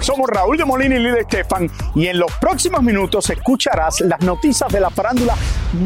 Somos 0.00 0.28
Raúl 0.28 0.56
de 0.56 0.64
Molina 0.64 0.96
y 0.96 0.98
Lidia 0.98 1.20
Estefan 1.20 1.70
y 1.94 2.08
en 2.08 2.18
los 2.18 2.32
próximos 2.40 2.82
minutos 2.82 3.28
escucharás 3.30 4.00
las 4.00 4.20
noticias 4.20 4.72
de 4.72 4.80
la 4.80 4.90
farándula 4.90 5.36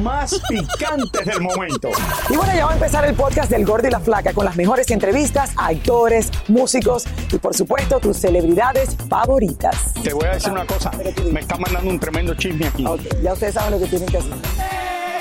más 0.02 0.40
picantes 0.48 1.26
del 1.26 1.40
momento. 1.40 1.90
Y 2.30 2.36
bueno, 2.36 2.54
ya 2.54 2.64
va 2.64 2.70
a 2.70 2.74
empezar 2.74 3.04
el 3.04 3.14
podcast 3.14 3.50
del 3.50 3.66
Gordi 3.66 3.88
y 3.88 3.90
la 3.90 4.00
Flaca 4.00 4.32
con 4.32 4.44
las 4.44 4.56
mejores 4.56 4.90
entrevistas 4.90 5.50
a 5.56 5.66
actores, 5.66 6.30
músicos 6.48 7.04
y 7.32 7.38
por 7.38 7.54
supuesto 7.54 7.98
tus 7.98 8.16
celebridades 8.16 8.96
favoritas. 9.08 9.92
Te 10.02 10.14
voy 10.14 10.24
a 10.26 10.34
decir 10.34 10.52
una 10.52 10.64
cosa, 10.64 10.90
me 11.30 11.40
está 11.40 11.58
mandando 11.58 11.90
un 11.90 12.00
tremendo 12.00 12.34
chisme 12.34 12.68
aquí. 12.68 12.86
Ok, 12.86 13.02
ya 13.22 13.32
ustedes 13.32 13.54
saben 13.54 13.72
lo 13.72 13.80
que 13.80 13.86
tienen 13.86 14.08
que 14.08 14.18
hacer. 14.18 14.32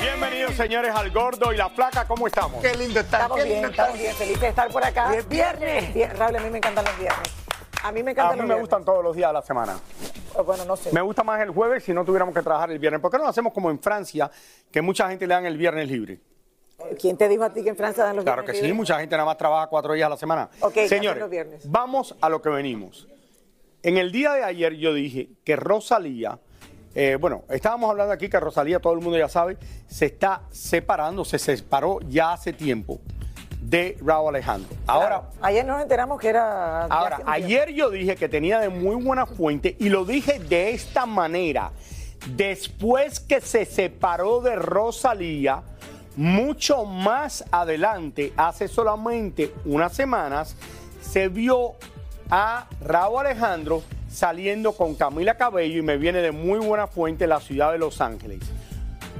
Bienvenidos 0.00 0.54
señores 0.54 0.94
al 0.94 1.10
Gordo 1.10 1.52
y 1.52 1.56
la 1.56 1.68
Flaca, 1.68 2.06
¿cómo 2.06 2.26
estamos? 2.26 2.62
Qué 2.62 2.74
lindo 2.76 3.00
estar. 3.00 3.22
Estamos 3.22 3.38
qué 3.38 3.44
bien, 3.44 3.56
lindo 3.56 3.70
estar. 3.70 3.86
estamos 3.86 4.00
bien, 4.00 4.14
felices 4.16 4.40
de 4.40 4.48
estar 4.48 4.68
por 4.70 4.84
acá. 4.84 5.10
Y 5.12 5.16
es 5.18 5.28
viernes. 5.28 5.94
Bien, 5.94 6.10
Raúl, 6.16 6.36
a 6.36 6.40
mí 6.40 6.50
me 6.50 6.58
encantan 6.58 6.84
los 6.84 6.98
viernes. 6.98 7.43
A 7.84 7.92
mí 7.92 8.02
me 8.02 8.10
A 8.10 8.12
encantan 8.12 8.36
mí 8.36 8.40
los 8.40 8.48
me 8.48 8.54
viernes. 8.54 8.60
gustan 8.62 8.84
todos 8.84 9.04
los 9.04 9.14
días 9.14 9.28
de 9.28 9.34
la 9.34 9.42
semana. 9.42 9.78
Oh, 10.36 10.42
Bueno, 10.42 10.64
no 10.64 10.74
sé. 10.74 10.90
Me 10.92 11.02
gusta 11.02 11.22
más 11.22 11.40
el 11.42 11.50
jueves 11.50 11.84
si 11.84 11.92
no 11.92 12.04
tuviéramos 12.04 12.34
que 12.34 12.40
trabajar 12.42 12.70
el 12.70 12.78
viernes. 12.78 13.00
¿Por 13.00 13.10
qué 13.10 13.18
no 13.18 13.24
lo 13.24 13.30
hacemos 13.30 13.52
como 13.52 13.70
en 13.70 13.78
Francia, 13.78 14.30
que 14.70 14.80
mucha 14.80 15.08
gente 15.10 15.26
le 15.26 15.34
dan 15.34 15.44
el 15.46 15.58
viernes 15.58 15.88
libre? 15.88 16.18
¿Quién 17.00 17.16
te 17.16 17.28
dijo 17.28 17.44
a 17.44 17.50
ti 17.52 17.62
que 17.62 17.68
en 17.68 17.76
Francia 17.76 18.02
dan 18.04 18.16
los 18.16 18.24
Claro 18.24 18.42
que 18.42 18.46
viernes 18.52 18.60
sí, 18.60 18.66
libres? 18.66 18.76
mucha 18.78 18.98
gente 19.00 19.14
nada 19.16 19.26
más 19.26 19.36
trabaja 19.36 19.66
cuatro 19.68 19.92
días 19.92 20.06
a 20.06 20.10
la 20.10 20.16
semana. 20.16 20.48
Ok, 20.60 20.72
¿qué 20.72 20.80
hacen 20.84 20.98
Señores, 20.98 21.20
los 21.20 21.30
viernes? 21.30 21.70
vamos 21.70 22.16
a 22.20 22.28
lo 22.30 22.40
que 22.42 22.48
venimos. 22.48 23.06
En 23.82 23.98
el 23.98 24.10
día 24.12 24.32
de 24.32 24.44
ayer 24.44 24.72
yo 24.76 24.94
dije 24.94 25.28
que 25.44 25.54
Rosalía, 25.56 26.38
eh, 26.94 27.18
bueno, 27.20 27.44
estábamos 27.50 27.90
hablando 27.90 28.12
aquí 28.14 28.30
que 28.30 28.40
Rosalía, 28.40 28.80
todo 28.80 28.94
el 28.94 29.00
mundo 29.00 29.18
ya 29.18 29.28
sabe, 29.28 29.58
se 29.86 30.06
está 30.06 30.42
separando, 30.50 31.24
se 31.24 31.38
separó 31.38 32.00
ya 32.08 32.32
hace 32.32 32.52
tiempo 32.54 32.98
de 33.74 33.98
Raúl 34.00 34.28
Alejandro. 34.28 34.70
Ahora, 34.86 35.06
Claro. 35.08 35.24
Ayer 35.42 35.66
nos 35.66 35.82
enteramos 35.82 36.20
que 36.20 36.28
era. 36.28 36.84
Ahora, 36.84 37.22
ayer 37.26 37.72
yo 37.72 37.90
dije 37.90 38.14
que 38.14 38.28
tenía 38.28 38.60
de 38.60 38.68
muy 38.68 38.94
buena 39.02 39.26
fuente 39.26 39.76
y 39.80 39.88
lo 39.88 40.04
dije 40.04 40.38
de 40.38 40.70
esta 40.70 41.06
manera. 41.06 41.72
Después 42.36 43.18
que 43.18 43.40
se 43.40 43.64
separó 43.64 44.40
de 44.40 44.54
Rosalía, 44.54 45.64
mucho 46.14 46.84
más 46.84 47.44
adelante, 47.50 48.32
hace 48.36 48.68
solamente 48.68 49.52
unas 49.64 49.92
semanas, 49.92 50.54
se 51.02 51.26
vio 51.26 51.72
a 52.30 52.68
Raúl 52.80 53.26
Alejandro 53.26 53.82
saliendo 54.08 54.70
con 54.72 54.94
Camila 54.94 55.36
Cabello 55.36 55.80
y 55.80 55.82
me 55.82 55.96
viene 55.96 56.20
de 56.20 56.30
muy 56.30 56.60
buena 56.60 56.86
fuente 56.86 57.26
la 57.26 57.40
ciudad 57.40 57.72
de 57.72 57.78
Los 57.78 58.00
Ángeles 58.00 58.38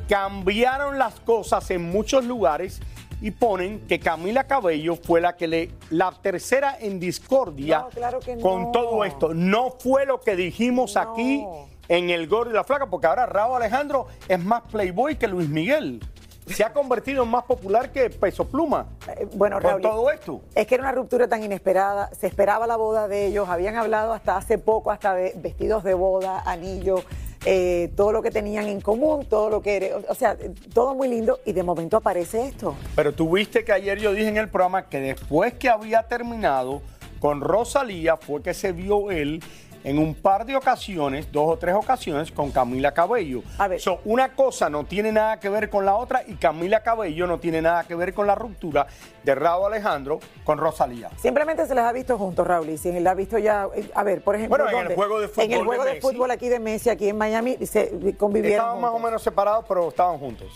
cambiaron 0.09 0.99
las 0.99 1.19
cosas 1.21 1.71
en 1.71 1.83
muchos 1.91 2.25
lugares 2.25 2.81
y 3.25 3.31
ponen 3.31 3.81
que 3.89 3.99
Camila 3.99 4.45
Cabello 4.45 4.97
fue 4.97 5.19
la 5.23 5.35
que 5.35 5.49
le 5.49 5.71
la 5.89 6.13
tercera 6.13 6.77
en 6.79 7.01
discordia 7.01 7.79
No, 7.81 7.89
claro 7.89 8.21
que 8.21 8.37
con 8.39 8.71
todo 8.71 9.03
esto. 9.03 9.33
No 9.33 9.71
fue 9.71 10.05
lo 10.05 10.21
que 10.21 10.37
dijimos 10.37 10.95
No. 10.95 11.01
aquí 11.01 11.47
en 11.89 12.11
el 12.11 12.29
Gordo 12.29 12.51
y 12.51 12.55
la 12.55 12.65
Flaca, 12.65 12.85
porque 12.87 13.07
ahora 13.07 13.25
Raúl 13.25 13.57
Alejandro 13.57 14.09
es 14.29 14.39
más 14.45 14.61
playboy 14.71 15.17
que 15.17 15.27
Luis 15.27 15.49
Miguel. 15.49 16.01
Se 16.49 16.63
ha 16.65 16.75
convertido 16.75 17.23
en 17.23 17.31
más 17.31 17.45
popular 17.45 17.91
que 17.93 18.11
Peso 18.11 18.45
Pluma. 18.47 18.89
Eh, 19.17 19.27
Bueno, 19.33 19.57
con 19.57 19.63
Raúl, 19.71 19.81
todo 19.81 20.11
esto. 20.11 20.43
Es 20.55 20.67
que 20.67 20.75
era 20.75 20.83
una 20.85 20.93
ruptura 20.93 21.27
tan 21.27 21.43
inesperada, 21.43 22.11
se 22.13 22.27
esperaba 22.27 22.67
la 22.67 22.77
boda 22.77 23.09
de 23.09 23.25
ellos, 23.25 23.49
habían 23.49 23.77
hablado 23.77 24.13
hasta 24.13 24.37
hace 24.37 24.59
poco, 24.59 24.91
hasta 24.91 25.15
de 25.15 25.33
vestidos 25.37 25.83
de 25.83 25.95
boda, 25.95 26.43
anillo, 26.45 26.97
eh, 27.45 27.91
todo 27.97 28.13
lo 28.13 28.23
que 28.23 28.31
tenían 28.31 28.67
en 28.69 28.81
común, 28.81 29.27
todo 29.27 29.51
lo 29.51 29.63
que 29.63 29.93
o 30.09 30.15
sea, 30.15 30.37
todo 30.73 30.95
muy 30.95 31.09
lindo 31.09 31.41
y 31.45 31.53
de 31.53 31.63
momento 31.63 31.97
aparece 31.97 32.47
esto. 32.47 32.75
Pero 32.97 33.13
tuviste 33.13 33.65
que 33.65 33.73
ayer 33.73 33.99
yo 33.99 34.13
dije 34.13 34.29
en 34.29 34.39
el 34.39 34.49
programa 34.49 34.89
que 34.89 35.01
después 35.01 35.55
que 35.55 35.69
había 35.69 36.03
terminado 36.05 36.83
con 37.21 37.41
Rosalía 37.41 38.17
fue 38.17 38.43
que 38.43 38.55
se 38.55 38.73
vio 38.73 39.11
él 39.11 39.43
en 39.85 39.99
un 39.99 40.15
par 40.15 40.47
de 40.47 40.57
ocasiones, 40.57 41.31
dos 41.31 41.53
o 41.53 41.59
tres 41.59 41.75
ocasiones, 41.75 42.33
con 42.33 42.51
Camila 42.51 42.93
Cabello. 42.93 43.43
A 43.59 43.69
ver. 43.69 43.81
So, 43.81 44.01
una 44.07 44.35
cosa 44.35 44.71
no 44.71 44.85
tiene 44.85 45.13
nada 45.13 45.39
que 45.39 45.51
ver 45.51 45.69
con 45.69 45.85
la 45.85 45.95
otra 45.95 46.23
y 46.27 46.35
Camila 46.35 46.83
Cabello 46.83 47.27
no 47.27 47.39
tiene 47.39 47.61
nada 47.61 47.85
que 47.85 47.95
ver 47.95 48.15
con 48.15 48.27
la 48.27 48.35
ruptura 48.35 48.87
de 49.23 49.35
Raúl 49.35 49.67
Alejandro 49.67 50.19
con 50.43 50.59
Rosalía. 50.59 51.11
Simplemente 51.19 51.67
se 51.67 51.75
les 51.75 51.85
ha 51.85 51.93
visto 51.93 52.17
juntos, 52.17 52.47
Raúl, 52.47 52.71
y 52.71 52.79
si 52.79 52.99
la 52.99 53.11
ha 53.11 53.15
visto 53.15 53.39
ya, 53.39 53.69
eh, 53.75 53.91
a 53.95 54.03
ver, 54.03 54.23
por 54.23 54.37
ejemplo, 54.37 54.57
Bueno, 54.65 54.81
en 54.81 54.87
el 54.91 54.95
juego 54.95 55.21
de 55.21 55.29
fútbol 55.29 55.45
En 55.45 55.53
el 55.53 55.65
juego 55.65 55.85
de, 55.85 56.01
fútbol 56.01 56.31
aquí 56.31 56.49
de 56.49 56.59
Messi, 56.59 56.89
aquí 56.89 57.09
en 57.09 57.19
Miami, 57.19 57.59
se 57.67 58.17
convivieron 58.17 58.61
Estaban 58.61 58.81
más 58.81 58.93
o 58.93 58.99
menos 58.99 59.23
separados, 59.23 59.67
pero 59.69 59.89
estaban 59.89 60.19
juntos. 60.19 60.49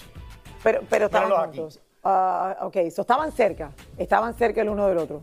Pero, 0.63 0.81
pero 0.89 1.07
estaban 1.07 1.31
juntos. 1.31 1.81
Ah, 2.03 2.57
ok, 2.63 2.77
so 2.91 3.03
estaban 3.03 3.31
cerca, 3.33 3.73
estaban 3.99 4.33
cerca 4.35 4.63
el 4.63 4.71
uno 4.71 4.87
del 4.87 4.99
otro. 4.99 5.21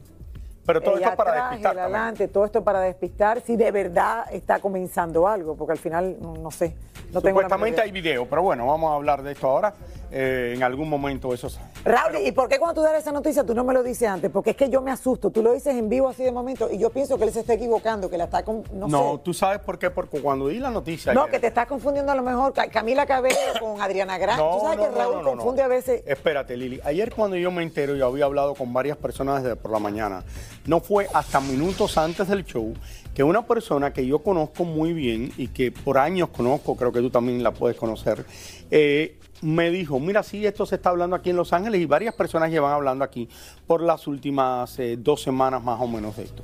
Pero 0.65 0.81
todo 0.81 0.97
esto 0.97 1.15
para 1.15 1.31
atrás, 1.31 1.49
despistar. 1.51 1.79
adelante, 1.79 2.27
todo 2.27 2.45
esto 2.45 2.63
para 2.63 2.79
despistar 2.81 3.41
si 3.41 3.55
de 3.55 3.71
verdad 3.71 4.25
está 4.31 4.59
comenzando 4.59 5.27
algo, 5.27 5.55
porque 5.55 5.73
al 5.73 5.77
final 5.79 6.17
no, 6.19 6.33
no 6.35 6.51
sé, 6.51 6.75
no 7.11 7.21
tengo 7.21 7.39
Supuestamente 7.39 7.81
hay 7.81 7.91
menor 7.91 8.03
video, 8.03 8.25
pero 8.29 8.41
bueno, 8.43 8.65
vamos 8.67 8.91
a 8.91 8.95
hablar 8.95 9.21
de 9.23 9.31
esto 9.33 9.47
ahora. 9.49 9.73
Eh, 10.11 10.53
en 10.55 10.61
algún 10.63 10.87
momento 10.87 11.33
eso 11.33 11.49
sale. 11.49 11.67
Raúl, 11.83 12.17
¿y 12.23 12.31
por 12.31 12.47
qué 12.47 12.57
cuando 12.59 12.79
tú 12.79 12.81
das 12.87 12.93
esa 13.01 13.11
noticia 13.11 13.43
tú 13.43 13.53
no 13.55 13.63
me 13.63 13.73
lo 13.73 13.81
dices 13.83 14.07
antes? 14.07 14.29
Porque 14.31 14.51
es 14.51 14.55
que 14.55 14.69
yo 14.69 14.79
me 14.81 14.91
asusto, 14.91 15.29
tú 15.31 15.41
lo 15.41 15.51
dices 15.51 15.75
en 15.75 15.89
vivo 15.89 16.07
así 16.07 16.23
de 16.23 16.31
momento 16.31 16.69
y 16.71 16.77
yo 16.77 16.89
pienso 16.91 17.17
que 17.17 17.25
él 17.25 17.31
se 17.33 17.39
está 17.41 17.53
equivocando, 17.53 18.09
que 18.09 18.17
la 18.17 18.25
está 18.25 18.43
con, 18.43 18.63
no, 18.71 18.87
No, 18.87 19.13
sé. 19.13 19.19
tú 19.23 19.33
sabes 19.33 19.59
por 19.59 19.77
qué, 19.79 19.89
porque 19.89 20.21
cuando 20.21 20.47
di 20.47 20.59
la 20.59 20.69
noticia. 20.69 21.11
No, 21.13 21.21
ayer- 21.23 21.31
que 21.31 21.39
te 21.39 21.47
estás 21.47 21.65
confundiendo 21.67 22.11
a 22.11 22.15
lo 22.15 22.21
mejor 22.23 22.53
Ca- 22.53 22.67
Camila 22.69 23.05
Cabello 23.05 23.35
con 23.59 23.81
Adriana 23.81 24.17
Grande. 24.19 24.43
tú 24.43 24.59
sabes 24.61 24.87
que 24.87 24.95
Raúl 24.95 25.23
confunde 25.23 25.63
a 25.63 25.67
veces. 25.67 26.03
Espérate, 26.05 26.55
Lili. 26.55 26.79
Ayer 26.85 27.13
cuando 27.13 27.35
yo 27.35 27.51
me 27.51 27.63
entero, 27.63 27.95
yo 27.95 28.05
había 28.07 28.25
hablado 28.25 28.53
con 28.53 28.71
varias 28.73 28.95
personas 28.97 29.43
desde 29.43 29.55
por 29.57 29.71
la 29.71 29.79
mañana. 29.79 30.23
No 30.65 30.79
fue 30.79 31.07
hasta 31.13 31.39
minutos 31.39 31.97
antes 31.97 32.27
del 32.27 32.43
show 32.43 32.73
que 33.13 33.23
una 33.23 33.45
persona 33.45 33.93
que 33.93 34.05
yo 34.05 34.19
conozco 34.19 34.65
muy 34.65 34.93
bien 34.93 35.31
y 35.37 35.47
que 35.47 35.71
por 35.71 35.97
años 35.97 36.29
conozco, 36.29 36.75
creo 36.75 36.91
que 36.91 36.99
tú 36.99 37.09
también 37.09 37.41
la 37.43 37.51
puedes 37.51 37.77
conocer, 37.77 38.25
eh, 38.71 39.19
me 39.41 39.69
dijo, 39.69 39.99
mira, 39.99 40.23
sí, 40.23 40.45
esto 40.45 40.65
se 40.65 40.75
está 40.75 40.89
hablando 40.89 41.15
aquí 41.15 41.29
en 41.29 41.35
Los 41.35 41.53
Ángeles 41.53 41.79
y 41.79 41.85
varias 41.85 42.15
personas 42.15 42.49
llevan 42.49 42.73
hablando 42.73 43.05
aquí 43.05 43.29
por 43.67 43.81
las 43.81 44.07
últimas 44.07 44.77
eh, 44.79 44.97
dos 44.97 45.21
semanas 45.21 45.63
más 45.63 45.79
o 45.79 45.87
menos 45.87 46.17
de 46.17 46.23
esto. 46.23 46.43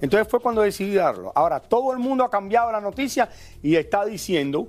Entonces 0.00 0.28
fue 0.28 0.40
cuando 0.40 0.62
decidí 0.62 0.94
darlo. 0.94 1.32
Ahora, 1.34 1.60
todo 1.60 1.92
el 1.92 1.98
mundo 1.98 2.24
ha 2.24 2.30
cambiado 2.30 2.70
la 2.70 2.80
noticia 2.80 3.28
y 3.62 3.76
está 3.76 4.04
diciendo 4.04 4.68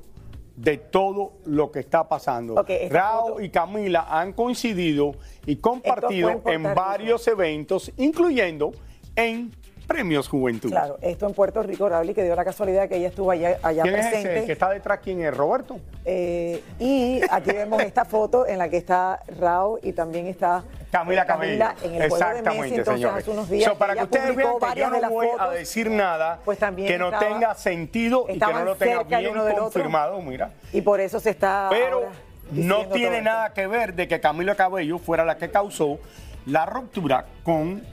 de 0.56 0.77
todo 0.77 1.33
lo 1.45 1.71
que 1.71 1.79
está 1.79 2.07
pasando. 2.07 2.53
Ok, 2.53 2.69
esta 2.69 2.95
Rao 2.95 3.41
y 3.41 3.49
Camila 3.49 4.07
han 4.09 4.33
coincidido 4.33 5.15
y 5.45 5.56
compartido 5.57 6.41
en 6.45 6.63
varios 6.75 7.27
eventos, 7.27 7.91
incluyendo 7.97 8.71
en 9.15 9.51
Premios 9.88 10.27
Juventud. 10.27 10.69
Claro, 10.69 10.98
esto 11.01 11.27
en 11.27 11.33
Puerto 11.33 11.62
Rico, 11.62 11.89
Raúl, 11.89 12.13
que 12.13 12.24
dio 12.24 12.36
la 12.36 12.45
casualidad 12.45 12.88
que 12.88 12.95
ella 12.95 13.10
estuvo 13.10 13.31
allá, 13.31 13.57
allá 13.62 13.83
¿Quién 13.83 13.95
es 13.95 14.07
presente. 14.07 14.38
ese 14.38 14.45
que 14.45 14.51
está 14.54 14.69
detrás? 14.69 15.00
¿Quién 15.04 15.21
es? 15.24 15.36
¿Roberto? 15.36 15.80
Eh, 16.06 16.63
y 16.80 17.21
aquí 17.30 17.51
vemos 17.51 17.81
esta 17.81 18.06
foto 18.06 18.48
en 18.48 18.60
la 18.60 18.69
que 18.69 18.77
está 18.77 19.21
Raúl 19.39 19.80
y 19.83 19.92
también 19.92 20.27
está 20.27 20.63
Camila 20.89 21.24
eh, 21.24 21.25
Cabello. 21.25 21.65
en 21.83 22.01
el 22.01 22.10
juego 22.10 22.33
de 22.33 22.42
Messi, 22.42 22.75
entonces 22.75 22.94
señores. 22.94 23.18
hace 23.18 23.31
unos 23.31 23.50
días. 23.50 23.71
So, 23.71 23.77
para 23.77 23.95
que 23.95 24.04
ustedes 24.04 24.36
vean 24.36 24.54
que 24.74 24.80
yo 24.80 24.89
no 24.89 25.10
voy 25.10 25.27
a 25.38 25.50
decir 25.50 25.92
nada 25.92 26.39
pues 26.45 26.59
también 26.59 26.88
que 26.88 26.98
no 26.98 27.18
tenga 27.19 27.54
sentido 27.56 28.25
y 28.30 28.39
que 28.39 28.54
no 28.54 28.63
lo 28.63 28.75
tenga 28.75 29.04
bien 29.04 29.38
otro. 29.38 29.56
confirmado, 29.63 30.21
mira. 30.21 30.51
Y 30.71 30.81
por 30.81 31.01
eso 31.01 31.19
se 31.19 31.31
está. 31.31 31.68
Pero 31.69 31.98
ahora 31.98 32.12
no 32.51 32.88
tiene 32.88 33.21
nada 33.21 33.54
que 33.54 33.68
ver 33.68 33.94
de 33.94 34.07
que 34.07 34.19
Camila 34.19 34.56
Cabello 34.56 34.98
fuera 34.98 35.25
la 35.25 35.38
que 35.38 35.50
causó 35.50 36.00
la 36.45 36.66
ruptura 36.66 37.25
con... 37.44 37.93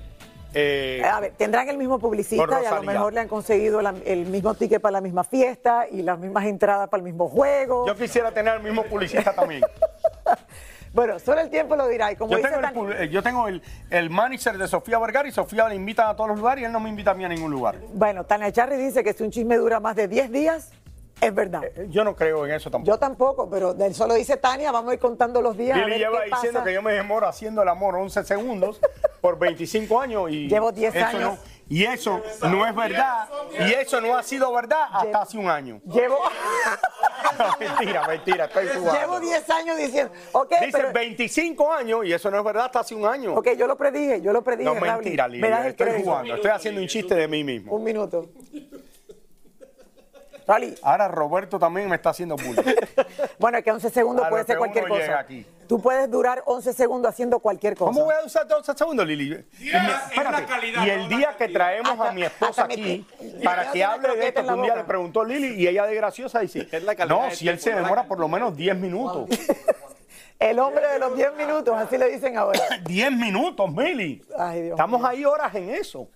eh, 0.54 1.02
A 1.04 1.20
ver, 1.20 1.32
tendrán 1.36 1.68
el 1.68 1.76
mismo 1.78 1.98
publicista 1.98 2.62
y 2.62 2.66
a 2.66 2.74
lo 2.76 2.82
mejor 2.82 3.12
le 3.12 3.20
han 3.20 3.28
conseguido 3.28 3.80
la- 3.82 3.94
el 4.04 4.26
mismo 4.26 4.54
ticket 4.54 4.80
para 4.80 4.92
la 4.92 5.00
misma 5.00 5.24
fiesta 5.24 5.86
y 5.90 6.02
las 6.02 6.18
mismas 6.18 6.44
entradas 6.46 6.88
para 6.88 6.98
el 7.00 7.04
mismo 7.04 7.28
juego. 7.28 7.86
yo 7.86 7.94
quisiera 7.96 8.32
tener 8.32 8.54
el 8.56 8.62
mismo 8.62 8.82
publicista 8.84 9.32
también. 9.32 9.62
Bueno, 10.92 11.20
solo 11.20 11.40
el 11.40 11.50
tiempo 11.50 11.76
lo 11.76 11.86
dirá. 11.86 12.10
Y 12.10 12.16
como 12.16 12.32
Yo 12.32 12.38
dice 12.38 12.50
tengo, 12.50 12.88
el, 12.88 13.02
eh, 13.02 13.08
yo 13.10 13.22
tengo 13.22 13.46
el, 13.46 13.62
el 13.90 14.10
manager 14.10 14.58
de 14.58 14.66
Sofía 14.66 14.98
Vergara 14.98 15.28
y 15.28 15.30
Sofía 15.30 15.68
le 15.68 15.76
invita 15.76 16.08
a 16.10 16.16
todos 16.16 16.30
los 16.30 16.38
lugares 16.38 16.62
y 16.62 16.64
él 16.64 16.72
no 16.72 16.80
me 16.80 16.88
invita 16.88 17.12
a 17.12 17.14
mí 17.14 17.24
a 17.24 17.28
ningún 17.28 17.52
lugar. 17.52 17.76
bueno, 17.94 18.24
Tania 18.24 18.50
Charri 18.50 18.76
dice 18.76 19.04
que 19.04 19.12
si 19.12 19.22
un 19.22 19.30
chisme 19.30 19.56
dura 19.56 19.78
más 19.78 19.94
de 19.94 20.08
10 20.08 20.32
días, 20.32 20.72
es 21.20 21.34
verdad. 21.34 21.62
Eh, 21.64 21.86
Yo 21.90 22.04
no 22.04 22.14
creo 22.16 22.44
en 22.46 22.52
eso 22.52 22.70
tampoco. 22.70 22.90
Yo 22.92 22.98
tampoco, 22.98 23.48
pero 23.50 23.74
él 23.78 23.94
solo 23.94 24.14
dice 24.14 24.36
Tania, 24.36 24.70
vamos 24.72 24.90
a 24.90 24.94
ir 24.94 25.00
contando 25.00 25.40
los 25.42 25.56
días. 25.56 25.76
Lili 25.78 25.98
lleva 25.98 26.20
qué 26.24 26.30
diciendo 26.30 26.58
pasa. 26.60 26.64
que 26.68 26.74
yo 26.74 26.82
me 26.82 26.92
demoro 26.92 27.26
haciendo 27.26 27.62
el 27.62 27.68
amor 27.68 27.94
11 27.96 28.24
segundos 28.24 28.80
por 29.20 29.38
25 29.38 30.00
años 30.00 30.30
y 30.30 30.48
Llevo 30.48 30.72
10 30.72 30.94
eso 30.94 31.06
años. 31.06 31.20
no- 31.22 31.60
y 31.72 31.84
eso 31.84 32.20
no 32.42 32.66
es 32.66 32.74
verdad 32.74 33.28
y 33.60 33.72
eso 33.74 34.00
no 34.00 34.16
ha 34.18 34.24
sido 34.24 34.52
verdad 34.52 34.86
hasta 34.92 35.22
hace 35.22 35.38
un 35.38 35.48
año. 35.48 35.80
Llevo, 35.84 36.18
mentira, 37.60 38.06
mentira, 38.08 38.44
estoy 38.46 38.66
jugando. 38.68 39.00
llevo 39.00 39.20
10 39.20 39.50
años 39.50 39.76
diciendo, 39.76 40.12
ok, 40.32 40.50
Dice 40.60 40.72
pero, 40.72 40.92
25 40.92 41.72
años 41.72 42.04
y 42.04 42.12
eso 42.12 42.28
no 42.30 42.38
es 42.38 42.44
verdad 42.44 42.64
hasta 42.66 42.80
hace 42.80 42.94
un 42.94 43.06
año. 43.06 43.34
ok, 43.34 43.50
yo 43.56 43.68
lo 43.68 43.76
predije, 43.76 44.20
yo 44.20 44.32
lo 44.32 44.42
predije. 44.42 44.72
no, 44.74 44.80
mentira, 44.80 45.28
Lili, 45.28 45.46
estoy 45.66 46.02
jugando, 46.02 46.34
estoy 46.34 46.50
haciendo 46.50 46.80
un 46.80 46.88
chiste 46.88 47.14
de 47.14 47.28
mí 47.28 47.44
mismo. 47.44 47.72
Un 47.74 47.84
minuto. 47.84 48.26
Raúl, 50.50 50.74
Ahora 50.82 51.08
Roberto 51.08 51.58
también 51.58 51.88
me 51.88 51.96
está 51.96 52.10
haciendo 52.10 52.36
bullying. 52.36 52.62
bueno, 53.38 53.58
es 53.58 53.64
que 53.64 53.70
11 53.70 53.90
segundos 53.90 54.26
A 54.26 54.28
puede 54.28 54.44
ser 54.44 54.58
cualquier 54.58 54.88
cosa. 54.88 55.18
aquí. 55.20 55.46
Tú 55.68 55.80
puedes 55.80 56.10
durar 56.10 56.42
11 56.46 56.72
segundos 56.72 57.08
haciendo 57.10 57.38
cualquier 57.38 57.76
cosa. 57.76 57.92
¿Cómo 57.92 58.06
voy 58.06 58.14
a 58.20 58.26
usar 58.26 58.46
12 58.48 58.74
segundos, 58.76 59.06
Lili? 59.06 59.44
Y, 59.60 59.64
me- 59.64 59.70
espérate, 59.70 60.46
y 60.84 60.90
el 60.90 61.08
día 61.08 61.36
que 61.38 61.48
traemos 61.48 62.00
a 62.00 62.10
mi 62.10 62.24
esposa 62.24 62.62
hasta 62.62 62.66
me- 62.66 62.74
aquí 62.74 63.06
para 63.44 63.70
que 63.70 63.84
hable 63.84 64.16
de 64.16 64.28
esto, 64.28 64.42
que 64.44 64.50
un 64.52 64.62
día 64.62 64.74
le 64.74 64.84
preguntó 64.84 65.24
Lili 65.24 65.62
y 65.62 65.68
ella 65.68 65.86
de 65.86 65.94
graciosa 65.94 66.40
dice, 66.40 66.68
no, 67.08 67.30
si 67.30 67.48
él 67.48 67.60
se 67.60 67.72
demora 67.72 68.04
por 68.04 68.18
lo 68.18 68.26
menos 68.26 68.56
10 68.56 68.76
minutos. 68.76 69.28
El 70.40 70.58
hombre 70.58 70.86
de 70.88 70.98
los 70.98 71.14
10 71.14 71.34
minutos, 71.36 71.74
así 71.76 71.98
le 71.98 72.08
dicen 72.10 72.38
ahora. 72.38 72.58
10 72.86 73.12
minutos, 73.12 73.70
Mili. 73.70 74.24
Ay, 74.38 74.62
Dios 74.62 74.72
Estamos 74.72 75.04
ahí 75.04 75.22
horas 75.24 75.54
en 75.54 75.68
eso. 75.68 76.08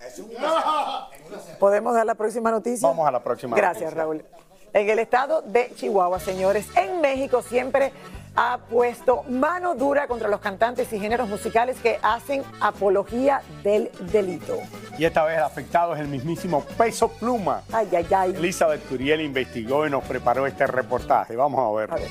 ¿Podemos 1.61 1.95
dar 1.95 2.07
la 2.07 2.15
próxima 2.15 2.51
noticia? 2.51 2.89
Vamos 2.89 3.07
a 3.07 3.11
la 3.11 3.23
próxima 3.23 3.55
Gracias, 3.55 3.95
noticia. 3.95 4.03
Raúl. 4.03 4.25
En 4.73 4.89
el 4.89 4.99
estado 4.99 5.43
de 5.43 5.71
Chihuahua, 5.77 6.19
señores, 6.21 6.67
en 6.75 7.03
México 7.03 7.43
siempre 7.43 7.93
ha 8.35 8.59
puesto 8.59 9.23
mano 9.29 9.75
dura 9.75 10.09
contra 10.09 10.29
los 10.29 10.41
cantantes 10.41 10.93
y 10.93 10.99
géneros 10.99 11.29
musicales 11.29 11.77
que 11.81 11.99
hacen 12.03 12.43
apología 12.61 13.43
del 13.63 13.91
delito. 14.11 14.59
Y 14.99 15.05
esta 15.05 15.23
vez 15.25 15.37
el 15.37 15.45
afectado 15.45 15.95
es 15.95 16.01
el 16.01 16.09
mismísimo 16.09 16.63
Peso 16.79 17.09
Pluma. 17.09 17.63
Ay, 17.73 17.89
ay, 17.95 18.07
ay. 18.11 18.31
Elizabeth 18.37 18.85
Curiel 18.89 19.21
investigó 19.21 19.87
y 19.87 19.91
nos 19.91 20.03
preparó 20.03 20.47
este 20.47 20.67
reportaje. 20.67 21.37
Vamos 21.37 21.61
a 21.61 21.77
verlo. 21.79 21.95
A 21.95 21.99
ver. 21.99 22.09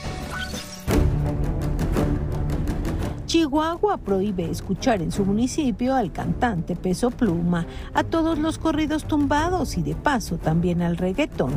Chihuahua 3.34 3.98
prohíbe 3.98 4.48
escuchar 4.48 5.02
en 5.02 5.12
su 5.12 5.26
municipio 5.26 5.96
al 5.96 6.12
cantante 6.12 6.76
Peso 6.76 7.10
Pluma, 7.10 7.66
a 7.96 8.04
todos 8.04 8.38
los 8.38 8.60
corridos 8.60 9.06
tumbados 9.06 9.76
y 9.76 9.82
de 9.82 9.96
paso 9.96 10.38
también 10.38 10.84
al 10.84 10.98
reggaetón. 10.98 11.50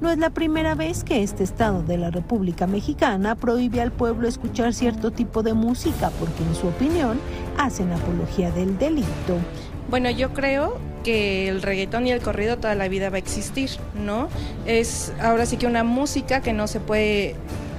No 0.00 0.12
es 0.12 0.18
la 0.18 0.30
primera 0.30 0.76
vez 0.76 1.02
que 1.02 1.24
este 1.24 1.42
estado 1.42 1.82
de 1.82 1.98
la 1.98 2.12
República 2.12 2.68
Mexicana 2.68 3.34
prohíbe 3.34 3.80
al 3.80 3.90
pueblo 3.90 4.28
escuchar 4.28 4.72
cierto 4.74 5.10
tipo 5.10 5.42
de 5.42 5.54
música 5.54 6.12
porque 6.20 6.44
en 6.44 6.54
su 6.54 6.68
opinión 6.68 7.18
hacen 7.58 7.90
apología 7.90 8.52
del 8.52 8.78
delito. 8.78 9.36
Bueno, 9.90 10.10
yo 10.10 10.32
creo 10.34 10.78
que 11.02 11.48
el 11.48 11.62
reggaetón 11.62 12.06
y 12.06 12.12
el 12.12 12.20
corrido 12.20 12.58
toda 12.58 12.76
la 12.76 12.86
vida 12.86 13.10
va 13.10 13.16
a 13.16 13.18
existir, 13.18 13.70
¿no? 14.00 14.28
Es 14.66 15.12
ahora 15.20 15.46
sí 15.46 15.56
que 15.56 15.66
una 15.66 15.82
música 15.82 16.42
que 16.42 16.52
no 16.52 16.68
se 16.68 16.78
puede 16.78 17.34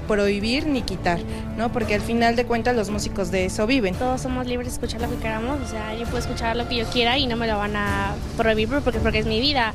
prohibir 0.07 0.68
ni 0.68 0.81
quitar, 0.81 1.19
¿no? 1.57 1.72
Porque 1.72 1.96
al 1.96 2.02
final 2.02 2.36
de 2.36 2.46
cuentas 2.46 2.75
los 2.75 2.90
músicos 2.90 3.31
de 3.31 3.46
eso 3.46 3.68
viven. 3.68 3.96
Todos 3.96 4.22
somos 4.22 4.48
libres 4.48 4.68
de 4.68 4.74
escuchar 4.74 5.02
lo 5.02 5.10
que 5.10 5.18
queramos, 5.18 5.60
o 5.62 5.68
sea, 5.68 5.94
yo 5.96 6.06
puedo 6.06 6.19
escuchar 6.19 6.56
lo 6.56 6.68
que 6.68 6.75
yo 6.75 6.86
quiera 6.86 7.18
y 7.18 7.28
no 7.28 7.36
me 7.36 7.48
lo 7.48 7.57
van 7.57 7.75
a 7.75 8.13
prohibir 8.38 8.68
porque, 8.68 9.00
porque 9.00 9.19
es 9.19 9.25
mi 9.25 9.40
vida. 9.40 9.74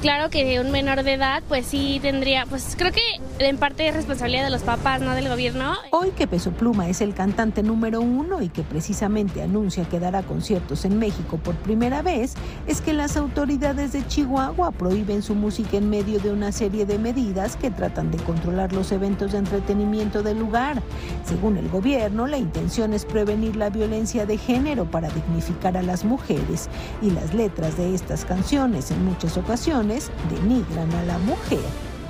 Claro 0.00 0.30
que 0.30 0.58
un 0.60 0.70
menor 0.70 1.02
de 1.02 1.12
edad, 1.12 1.42
pues 1.46 1.66
sí 1.66 1.98
tendría, 2.00 2.46
pues 2.46 2.74
creo 2.78 2.90
que 2.90 3.02
en 3.38 3.58
parte 3.58 3.86
es 3.86 3.94
responsabilidad 3.94 4.44
de 4.44 4.50
los 4.50 4.62
papás, 4.62 5.02
no 5.02 5.14
del 5.14 5.28
gobierno. 5.28 5.74
Hoy 5.90 6.12
que 6.12 6.26
Peso 6.26 6.52
Pluma 6.52 6.88
es 6.88 7.02
el 7.02 7.12
cantante 7.12 7.62
número 7.62 8.00
uno 8.00 8.40
y 8.40 8.48
que 8.48 8.62
precisamente 8.62 9.42
anuncia 9.42 9.84
que 9.84 10.00
dará 10.00 10.22
conciertos 10.22 10.86
en 10.86 10.98
México 10.98 11.36
por 11.36 11.54
primera 11.56 12.00
vez, 12.00 12.32
es 12.66 12.80
que 12.80 12.94
las 12.94 13.18
autoridades 13.18 13.92
de 13.92 14.06
Chihuahua 14.06 14.70
prohíben 14.70 15.22
su 15.22 15.34
música 15.34 15.76
en 15.76 15.90
medio 15.90 16.18
de 16.18 16.32
una 16.32 16.50
serie 16.50 16.86
de 16.86 16.98
medidas 16.98 17.56
que 17.56 17.70
tratan 17.70 18.10
de 18.10 18.16
controlar 18.24 18.72
los 18.72 18.92
eventos 18.92 19.32
de 19.32 19.38
entretenimiento 19.38 20.22
del 20.22 20.38
lugar. 20.38 20.82
Según 21.26 21.58
el 21.58 21.68
gobierno, 21.68 22.26
la 22.26 22.38
intención 22.38 22.94
es 22.94 23.04
prevenir 23.04 23.54
la 23.54 23.68
violencia 23.68 24.24
de 24.24 24.38
género 24.38 24.86
para 24.86 25.10
dignificar 25.10 25.76
a 25.76 25.82
las 25.82 26.06
mujeres 26.06 26.70
y 27.02 27.10
las 27.10 27.34
letras 27.34 27.76
de 27.76 27.94
estas 27.94 28.24
canciones 28.24 28.90
en 28.90 29.04
muchas 29.04 29.36
ocasiones 29.36 29.89
denigran 30.30 30.92
a 30.92 31.02
la 31.04 31.18
mujer. 31.18 31.60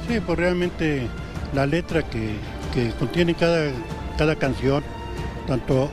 Sí, 0.09 0.21
pues 0.21 0.39
realmente 0.39 1.07
la 1.55 1.67
letra 1.67 2.03
que, 2.03 2.35
que 2.75 2.91
contiene 2.99 3.35
cada, 3.35 3.71
cada 4.19 4.37
canción, 4.37 4.83
tanto 5.47 5.91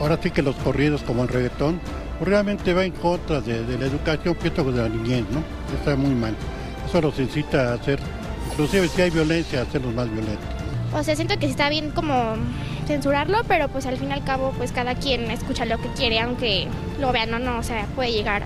ahora 0.00 0.18
sí 0.22 0.30
que 0.30 0.42
los 0.42 0.56
corridos 0.56 1.02
como 1.02 1.22
el 1.22 1.28
reggaetón, 1.28 1.80
pues 2.18 2.28
realmente 2.28 2.74
va 2.74 2.84
en 2.84 2.92
contra 2.92 3.40
de, 3.40 3.64
de 3.64 3.78
la 3.78 3.86
educación, 3.86 4.34
pienso 4.34 4.64
de 4.70 4.82
la 4.82 4.88
niñez, 4.88 5.24
¿no? 5.30 5.42
Está 5.78 5.96
muy 5.96 6.14
mal. 6.14 6.34
Eso 6.86 7.00
los 7.00 7.18
incita 7.18 7.70
a 7.70 7.74
hacer, 7.74 7.98
inclusive 8.50 8.88
si 8.88 9.02
hay 9.02 9.10
violencia, 9.10 9.60
a 9.60 9.62
hacerlos 9.62 9.94
más 9.94 10.10
violentos. 10.10 10.48
O 10.92 11.02
sea, 11.04 11.14
siento 11.14 11.38
que 11.38 11.46
sí 11.46 11.52
está 11.52 11.68
bien 11.68 11.92
como 11.92 12.34
censurarlo, 12.86 13.38
pero 13.46 13.68
pues 13.68 13.86
al 13.86 13.96
fin 13.96 14.08
y 14.08 14.12
al 14.12 14.24
cabo, 14.24 14.52
pues 14.58 14.72
cada 14.72 14.96
quien 14.96 15.30
escucha 15.30 15.64
lo 15.64 15.78
que 15.78 15.88
quiere, 15.90 16.18
aunque 16.18 16.66
lo 17.00 17.12
vean 17.12 17.32
o 17.32 17.38
no, 17.38 17.58
o 17.58 17.62
sea, 17.62 17.86
puede 17.94 18.12
llegar 18.12 18.42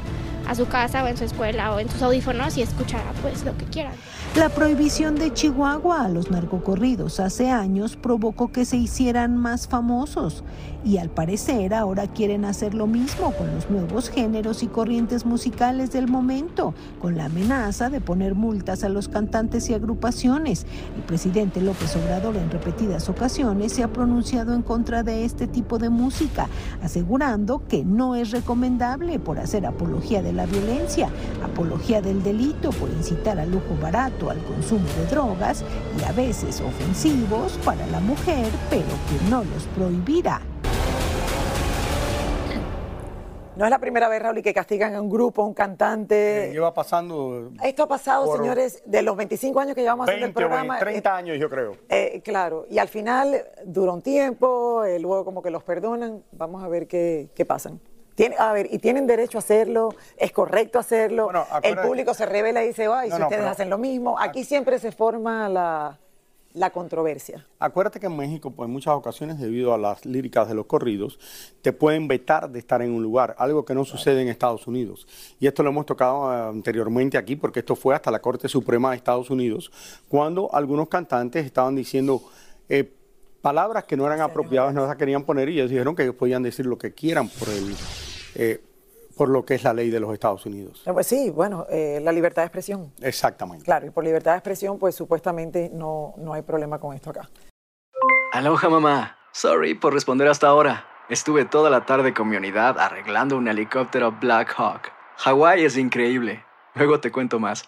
a 0.47 0.55
su 0.55 0.67
casa 0.67 1.05
o 1.05 1.09
en 1.09 1.17
su 1.17 1.25
escuela 1.25 1.75
o 1.75 1.81
en 1.81 1.89
sus 1.89 2.03
audífonos 2.03 2.57
y 2.57 2.63
escuchar 2.63 3.03
pues 3.23 3.45
lo 3.45 3.57
que 3.57 3.65
quieran. 3.67 3.95
La 4.37 4.49
prohibición 4.49 5.15
de 5.15 5.33
Chihuahua 5.33 6.07
a 6.07 6.09
los 6.09 6.31
narcocorridos 6.31 7.21
hace 7.21 7.51
años 7.51 7.97
provocó 7.97 8.51
que 8.51 8.65
se 8.65 8.77
hicieran 8.77 9.37
más 9.37 9.69
famosos 9.69 10.43
y 10.85 10.99
al 10.99 11.09
parecer 11.09 11.73
ahora 11.73 12.07
quieren 12.09 12.45
hacer 12.45 12.75
lo 12.75 12.87
mismo 12.87 13.33
con 13.33 13.55
los 13.55 13.71
nuevos 13.71 14.11
géneros 14.11 14.63
y 14.63 14.67
corrientes 14.67 15.25
musicales 15.25 15.93
del 15.93 16.09
momento, 16.09 16.75
con 17.01 17.17
la 17.17 17.27
amenaza 17.27 17.89
de 17.89 18.01
poner 18.01 18.35
multas 18.35 18.85
a 18.85 18.89
los 18.89 19.09
cantantes 19.09 19.71
y 19.71 19.75
agrupaciones. 19.75 20.67
El 20.97 21.03
presidente 21.03 21.63
López 21.63 21.97
Obrador 21.97 22.37
en 22.37 22.51
repetidas 22.51 23.09
ocasiones 23.09 23.73
se 23.73 23.83
ha 23.83 23.93
pronunciado 23.93 24.53
en 24.53 24.63
contra 24.63 25.03
de 25.03 25.25
este 25.25 25.47
tipo 25.47 25.79
de 25.79 25.89
música, 25.89 26.49
asegurando 26.83 27.63
que 27.67 27.85
no 27.85 28.15
es 28.15 28.31
recomendable 28.31 29.19
por 29.19 29.39
hacer 29.39 29.65
apología 29.65 30.23
de 30.23 30.34
la 30.35 30.47
violencia, 30.47 31.09
apología 31.43 32.03
del 32.03 32.23
delito 32.23 32.71
por 32.71 32.91
incitar 32.91 33.39
al 33.39 33.51
lujo 33.51 33.77
barato, 33.81 34.31
al 34.31 34.43
consumo 34.45 34.87
de 34.99 35.07
drogas 35.07 35.65
y 35.99 36.05
a 36.05 36.13
veces 36.13 36.61
ofensivos 36.61 37.59
para 37.65 37.87
la 37.87 38.01
mujer, 38.01 38.47
pero 38.71 38.83
que 38.83 39.31
no 39.31 39.45
los 39.45 39.65
prohibirá. 39.77 40.41
No 43.57 43.65
es 43.65 43.71
la 43.71 43.79
primera 43.79 44.09
vez, 44.09 44.21
Raúl, 44.21 44.39
y 44.39 44.43
que 44.43 44.53
castigan 44.53 44.97
a 44.97 45.01
un 45.01 45.09
grupo, 45.09 45.43
a 45.43 45.47
un 45.47 45.55
cantante. 45.55 46.51
Lleva 46.53 46.75
pasando 46.75 47.53
Esto 47.63 47.85
ha 47.85 47.89
pasado, 47.89 48.37
señores, 48.37 48.83
de 48.85 49.03
los 49.03 49.17
25 49.17 49.61
años 49.61 49.77
que 49.77 49.83
llevamos 49.83 50.09
haciendo 50.09 50.27
el 50.27 50.33
20 50.33 50.41
programa. 50.41 50.75
20, 50.75 50.85
30 50.85 51.17
años, 51.17 51.39
yo 51.39 51.49
creo. 51.49 51.77
Eh, 51.89 52.21
claro, 52.25 52.67
y 52.69 52.79
al 52.79 52.89
final 52.89 53.45
dura 53.65 53.93
un 53.93 54.03
tiempo, 54.03 54.85
eh, 54.85 54.99
luego 54.99 55.25
como 55.25 55.41
que 55.41 55.51
los 55.51 55.63
perdonan, 55.63 56.25
vamos 56.33 56.65
a 56.65 56.69
ver 56.69 56.89
qué, 56.89 57.29
qué 57.33 57.45
pasan. 57.45 57.79
Tiene- 58.15 58.37
a 58.39 58.53
ver, 58.53 58.69
y 58.71 58.79
tienen 58.79 59.07
derecho 59.07 59.39
a 59.39 59.41
hacerlo, 59.41 59.95
es 60.17 60.31
correcto 60.33 60.79
hacerlo, 60.79 61.31
el 61.63 61.77
público 61.79 62.15
se 62.15 62.27
revela 62.27 62.63
y 62.65 62.69
dice, 62.69 62.87
ay, 62.93 63.09
No, 63.09 63.17
si 63.17 63.21
no, 63.21 63.27
ustedes 63.27 63.41
pero- 63.43 63.51
hacen 63.51 63.71
lo 63.71 63.79
mismo, 63.79 64.19
aquí 64.19 64.45
siempre 64.45 64.79
se 64.79 64.93
forma 64.93 65.49
la, 65.49 65.99
la 66.53 66.71
controversia. 66.71 67.45
Acuérdate 67.59 67.99
que 67.99 68.07
en 68.07 68.17
México, 68.17 68.53
pues 68.53 68.69
en 68.69 68.73
muchas 68.73 68.95
ocasiones, 68.95 69.41
debido 69.41 69.75
a 69.75 69.79
las 69.79 70.07
líricas 70.07 70.47
de 70.47 70.55
los 70.55 70.67
corridos, 70.67 71.19
te 71.63 71.73
pueden 71.73 72.07
vetar 72.07 72.49
de 72.51 72.61
estar 72.61 72.81
en 72.83 72.93
un 72.93 73.03
lugar, 73.03 73.35
algo 73.39 73.65
que 73.65 73.75
no 73.75 73.85
sucede 73.85 74.23
en 74.23 74.29
Estados 74.29 74.69
Unidos. 74.69 75.09
Y 75.41 75.49
esto 75.49 75.65
lo 75.65 75.71
hemos 75.71 75.85
tocado 75.85 76.33
eh, 76.33 76.49
anteriormente 76.51 77.19
aquí, 77.19 77.35
porque 77.35 77.59
esto 77.59 77.75
fue 77.75 77.97
hasta 77.97 78.13
la 78.13 78.21
Corte 78.21 78.49
Suprema 78.49 78.91
de 78.91 78.97
Estados 78.99 79.29
Unidos, 79.31 79.73
cuando 80.09 80.49
algunos 80.55 80.89
cantantes 80.89 81.45
estaban 81.45 81.75
diciendo 81.75 82.23
eh, 82.69 82.89
palabras 83.43 83.83
que 83.85 83.97
no 83.97 84.07
eran 84.07 84.21
apropiadas, 84.21 84.73
no 84.73 84.87
las 84.87 84.95
querían 84.97 85.25
poner, 85.25 85.49
y 85.49 85.55
ellos 85.59 85.69
dijeron 85.71 85.97
que 85.97 86.05
ellos 86.05 86.15
podían 86.15 86.45
decir 86.45 86.65
lo 86.67 86.79
que 86.79 86.93
quieran 86.95 87.29
por 87.29 87.49
el... 87.49 87.75
eh, 88.35 88.61
por 89.17 89.29
lo 89.29 89.45
que 89.45 89.55
es 89.55 89.63
la 89.65 89.73
ley 89.73 89.91
de 89.91 90.01
los 90.01 90.13
Estados 90.13 90.45
Unidos. 90.47 90.83
Eh, 90.87 90.93
Pues 90.93 91.07
sí, 91.07 91.31
bueno, 91.31 91.67
eh, 91.71 92.01
la 92.03 92.13
libertad 92.13 92.43
de 92.43 92.47
expresión. 92.47 92.93
Exactamente. 93.01 93.65
Claro, 93.65 93.87
y 93.87 93.91
por 93.91 94.05
libertad 94.05 94.33
de 94.33 94.39
expresión, 94.39 94.79
pues 94.79 94.95
supuestamente 94.95 95.71
no, 95.73 96.15
no 96.19 96.33
hay 96.33 96.43
problema 96.43 96.79
con 96.79 96.95
esto 96.95 97.11
acá. 97.11 97.29
Aloha 98.33 98.69
mamá. 98.69 99.17
Sorry 99.33 99.75
por 99.75 99.93
responder 99.93 100.29
hasta 100.29 100.49
ahora. 100.49 100.87
Estuve 101.09 101.45
toda 101.45 101.71
la 101.71 101.85
tarde 101.85 102.15
con 102.15 102.29
mi 102.29 102.37
unidad 102.37 102.79
arreglando 102.79 103.37
un 103.37 103.47
helicóptero 103.49 104.13
Black 104.13 104.55
Hawk. 104.57 104.91
Hawái 105.19 105.65
es 105.65 105.77
increíble. 105.77 106.45
Luego 106.75 106.99
te 107.01 107.13
cuento 107.13 107.39
más. 107.39 107.65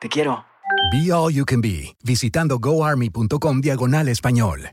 Te 0.00 0.08
quiero. 0.08 0.44
Be 0.90 1.12
All 1.12 1.32
You 1.32 1.44
Can 1.44 1.60
Be, 1.60 1.96
visitando 2.02 2.58
goarmy.com 2.58 3.60
diagonal 3.60 4.08
español. 4.08 4.72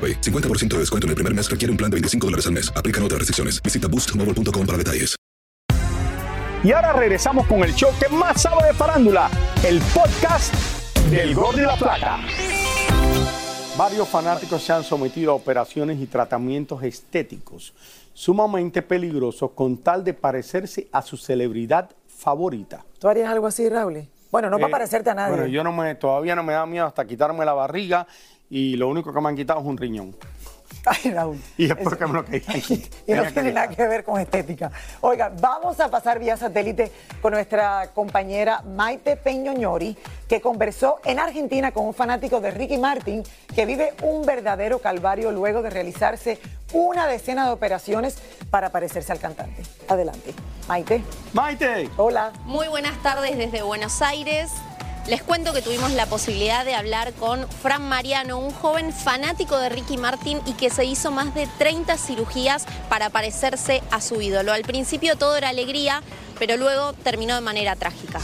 AroPay. 0.01 0.21
50% 0.21 0.69
de 0.69 0.79
descuento 0.79 1.05
en 1.05 1.09
el 1.09 1.15
primer 1.15 1.33
mes 1.35 1.49
requiere 1.49 1.71
un 1.71 1.77
plan 1.77 1.91
de 1.91 1.95
25 1.95 2.27
dólares 2.27 2.47
al 2.47 2.53
mes. 2.53 2.73
Aplican 2.75 3.03
otras 3.03 3.19
restricciones. 3.19 3.61
Visita 3.61 3.87
boostmobile.com 3.87 4.65
para 4.65 4.77
detalles. 4.77 5.15
Y 6.63 6.71
ahora 6.73 6.93
regresamos 6.93 7.47
con 7.47 7.63
el 7.63 7.73
show 7.73 7.89
que 7.99 8.07
más 8.13 8.39
sabe 8.39 8.67
de 8.67 8.73
farándula, 8.73 9.31
el 9.65 9.79
podcast 9.95 10.53
del 11.09 11.33
Gol 11.33 11.55
de 11.55 11.63
la 11.63 11.75
Plata. 11.75 12.19
Varios 13.75 14.07
fanáticos 14.07 14.61
se 14.61 14.71
han 14.71 14.83
sometido 14.83 15.31
a 15.31 15.35
operaciones 15.35 15.99
y 15.99 16.05
tratamientos 16.05 16.83
estéticos 16.83 17.73
sumamente 18.13 18.83
peligrosos 18.83 19.51
con 19.55 19.77
tal 19.77 20.03
de 20.03 20.13
parecerse 20.13 20.87
a 20.91 21.01
su 21.01 21.17
celebridad 21.17 21.89
favorita. 22.07 22.85
¿Tú 22.99 23.07
harías 23.07 23.29
algo 23.29 23.47
así, 23.47 23.67
Raúl? 23.67 24.05
Bueno, 24.31 24.49
no 24.49 24.57
para 24.57 24.67
Eh, 24.67 24.71
parecerte 24.71 25.09
a 25.09 25.15
nadie. 25.15 25.35
Bueno, 25.35 25.47
yo 25.47 25.63
no 25.63 25.71
me, 25.71 25.95
todavía 25.95 26.35
no 26.35 26.43
me 26.43 26.53
da 26.53 26.65
miedo 26.67 26.85
hasta 26.85 27.05
quitarme 27.07 27.43
la 27.43 27.53
barriga 27.53 28.05
y 28.51 28.75
lo 28.75 28.89
único 28.89 29.13
que 29.13 29.21
me 29.21 29.29
han 29.29 29.35
quitado 29.35 29.61
es 29.61 29.65
un 29.65 29.77
riñón. 29.77 30.13
Ay, 30.85 31.11
Raúl. 31.11 31.39
Y 31.57 31.65
es 31.65 31.75
porque 31.75 32.05
me 32.05 32.13
lo 32.13 32.25
querían 32.25 32.59
quitar. 32.61 32.99
Y 33.07 33.13
no 33.13 33.23
tiene 33.31 33.53
nada 33.53 33.69
que 33.69 33.87
ver 33.87 34.03
con 34.03 34.19
estética. 34.19 34.71
Oiga, 34.99 35.31
vamos 35.39 35.79
a 35.79 35.89
pasar 35.89 36.19
vía 36.19 36.35
satélite 36.35 36.91
con 37.21 37.33
nuestra 37.33 37.91
compañera 37.93 38.61
Maite 38.63 39.15
Peñoñori, 39.15 39.95
que 40.27 40.41
conversó 40.41 40.99
en 41.05 41.19
Argentina 41.19 41.71
con 41.71 41.85
un 41.85 41.93
fanático 41.93 42.41
de 42.41 42.51
Ricky 42.51 42.77
Martin 42.77 43.23
que 43.55 43.65
vive 43.65 43.93
un 44.03 44.25
verdadero 44.25 44.79
calvario 44.79 45.31
luego 45.31 45.61
de 45.61 45.69
realizarse 45.69 46.39
una 46.73 47.07
decena 47.07 47.45
de 47.45 47.51
operaciones 47.53 48.17
para 48.49 48.69
parecerse 48.69 49.13
al 49.13 49.19
cantante. 49.19 49.63
Adelante. 49.87 50.33
Maite. 50.67 51.03
Maite. 51.31 51.89
Hola. 51.95 52.33
Muy 52.45 52.67
buenas 52.67 53.01
tardes 53.01 53.37
desde 53.37 53.61
Buenos 53.61 54.01
Aires. 54.01 54.51
Les 55.07 55.23
cuento 55.23 55.51
que 55.51 55.61
tuvimos 55.61 55.91
la 55.91 56.05
posibilidad 56.05 56.63
de 56.63 56.75
hablar 56.75 57.13
con 57.13 57.47
Fran 57.47 57.87
Mariano, 57.89 58.37
un 58.37 58.51
joven 58.51 58.93
fanático 58.93 59.57
de 59.57 59.69
Ricky 59.69 59.97
Martin 59.97 60.39
y 60.45 60.53
que 60.53 60.69
se 60.69 60.85
hizo 60.85 61.11
más 61.11 61.33
de 61.33 61.47
30 61.57 61.97
cirugías 61.97 62.65
para 62.87 63.09
parecerse 63.09 63.81
a 63.91 63.99
su 63.99 64.21
ídolo. 64.21 64.53
Al 64.53 64.61
principio 64.61 65.17
todo 65.17 65.35
era 65.35 65.49
alegría, 65.49 66.01
pero 66.37 66.55
luego 66.55 66.93
terminó 66.93 67.35
de 67.35 67.41
manera 67.41 67.75
trágica. 67.75 68.19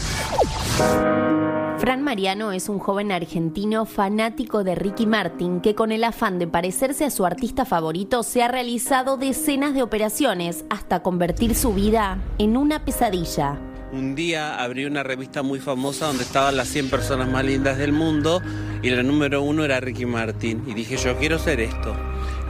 Fran 1.78 2.02
Mariano 2.02 2.52
es 2.52 2.68
un 2.68 2.78
joven 2.78 3.12
argentino 3.12 3.84
fanático 3.84 4.64
de 4.64 4.74
Ricky 4.74 5.06
Martin 5.06 5.60
que 5.60 5.74
con 5.74 5.92
el 5.92 6.04
afán 6.04 6.38
de 6.38 6.46
parecerse 6.46 7.04
a 7.04 7.10
su 7.10 7.24
artista 7.24 7.64
favorito 7.64 8.22
se 8.22 8.42
ha 8.42 8.48
realizado 8.48 9.16
decenas 9.16 9.74
de 9.74 9.82
operaciones 9.82 10.64
hasta 10.70 11.02
convertir 11.02 11.54
su 11.54 11.72
vida 11.72 12.18
en 12.38 12.56
una 12.56 12.84
pesadilla. 12.84 13.58
Un 13.90 14.14
día 14.14 14.62
abrí 14.62 14.84
una 14.84 15.02
revista 15.02 15.42
muy 15.42 15.60
famosa 15.60 16.06
donde 16.06 16.22
estaban 16.22 16.56
las 16.58 16.68
100 16.68 16.90
personas 16.90 17.26
más 17.28 17.42
lindas 17.42 17.78
del 17.78 17.92
mundo 17.92 18.42
y 18.82 18.90
la 18.90 19.02
número 19.02 19.40
uno 19.40 19.64
era 19.64 19.80
Ricky 19.80 20.04
Martin. 20.04 20.62
Y 20.66 20.74
dije, 20.74 20.98
yo 20.98 21.16
quiero 21.16 21.38
ser 21.38 21.60
esto. 21.60 21.96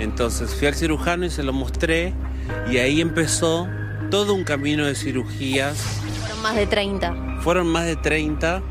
Entonces 0.01 0.53
fui 0.55 0.67
al 0.67 0.75
cirujano 0.75 1.27
y 1.27 1.31
se 1.31 1.45
lo 1.45 1.53
mostré 1.53 2.13
y 2.71 2.79
ahí 2.79 3.01
empezó 3.01 3.69
todo 4.11 4.35
un 4.35 4.43
camino 4.43 4.85
de 4.85 4.97
cirugías. 4.97 5.79
Fueron 6.21 6.43
más 6.43 6.57
de 6.57 6.67
30. 6.67 7.41
Fueron 7.41 7.67
más 7.69 7.87
de 7.87 7.97
30 7.97 8.63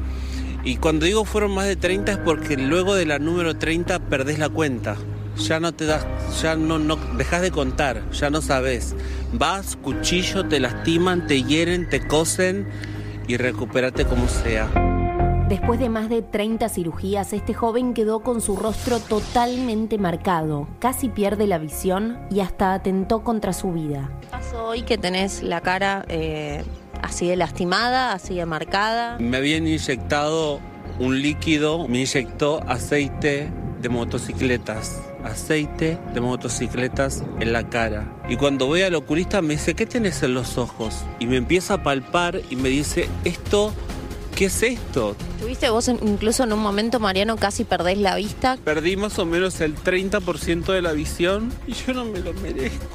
y 0.66 0.76
cuando 0.76 1.06
digo 1.06 1.24
fueron 1.24 1.52
más 1.52 1.68
de 1.68 1.78
30 1.78 2.12
es 2.12 2.18
porque 2.18 2.58
luego 2.58 2.96
de 2.96 3.06
la 3.06 3.18
número 3.18 3.58
30 3.58 4.00
perdés 4.00 4.40
la 4.40 4.50
cuenta. 4.50 4.98
Ya 5.40 5.60
no 5.60 5.74
te 5.74 5.86
das, 5.86 6.06
ya 6.42 6.56
no, 6.56 6.80
no 6.80 6.96
dejas 7.18 7.42
de 7.42 7.52
contar, 7.52 8.10
ya 8.12 8.30
no 8.30 8.42
sabes. 8.42 8.96
Vas, 9.34 9.76
cuchillo, 9.76 10.48
te 10.48 10.60
lastiman, 10.60 11.28
te 11.28 11.44
hieren, 11.44 11.88
te 11.90 12.06
cosen 12.06 12.68
y 13.28 13.38
recupérate 13.38 14.06
como 14.06 14.28
sea. 14.28 14.70
Después 15.48 15.80
de 15.80 15.88
más 15.88 16.10
de 16.10 16.22
30 16.22 16.68
cirugías, 16.68 17.32
este 17.32 17.54
joven 17.54 17.94
quedó 17.94 18.20
con 18.20 18.42
su 18.42 18.58
rostro 18.58 19.00
totalmente 19.00 19.98
marcado, 19.98 20.68
casi 20.80 21.08
pierde 21.08 21.48
la 21.48 21.58
visión 21.58 22.20
y 22.30 22.42
hasta 22.42 22.74
atentó 22.74 23.24
contra 23.24 23.54
su 23.54 23.72
vida. 23.72 24.10
¿Qué 24.20 24.28
pasó 24.28 24.66
hoy 24.66 24.82
que 24.82 24.98
tenés 24.98 25.44
la 25.44 25.62
cara 25.62 26.04
eh, 26.10 26.64
así 27.02 27.28
de 27.28 27.38
lastimada, 27.38 28.12
así 28.12 28.36
de 28.36 28.46
marcada? 28.46 29.18
Me 29.20 29.38
habían 29.38 29.68
inyectado 29.68 30.60
un 31.00 31.22
líquido, 31.22 31.88
me 31.88 32.00
inyectó 32.00 32.62
aceite 32.68 33.50
de 33.82 33.88
motocicletas, 33.88 35.02
aceite 35.24 35.98
de 36.14 36.22
motocicletas 36.22 37.24
en 37.40 37.54
la 37.54 37.70
cara. 37.70 38.12
Y 38.30 38.38
cuando 38.38 38.68
voy 38.68 38.82
al 38.82 38.96
oculista 38.96 39.42
me 39.42 39.56
dice, 39.56 39.74
¿qué 39.74 39.86
tienes 39.86 40.24
en 40.24 40.34
los 40.34 40.58
ojos? 40.58 41.04
Y 41.20 41.28
me 41.28 41.38
empieza 41.38 41.76
a 41.76 41.84
palpar 41.84 42.42
y 42.50 42.56
me 42.56 42.70
dice, 42.70 43.08
esto, 43.24 43.74
¿qué 44.36 44.46
es 44.46 44.64
esto? 44.64 45.16
Tuviste 45.40 45.70
vos 45.70 45.88
incluso 45.88 46.44
en 46.44 46.54
un 46.54 46.60
momento, 46.60 47.00
Mariano, 47.00 47.38
casi 47.38 47.64
perdés 47.64 47.98
la 47.98 48.16
vista. 48.16 48.58
Perdí 48.64 48.98
más 48.98 49.18
o 49.20 49.26
menos 49.26 49.62
el 49.62 49.76
30% 49.76 50.66
de 50.66 50.82
la 50.82 50.94
visión 50.94 51.52
y 51.68 51.74
yo 51.74 51.94
no 51.94 52.06
me 52.06 52.20
lo 52.20 52.34
merezco. 52.34 52.86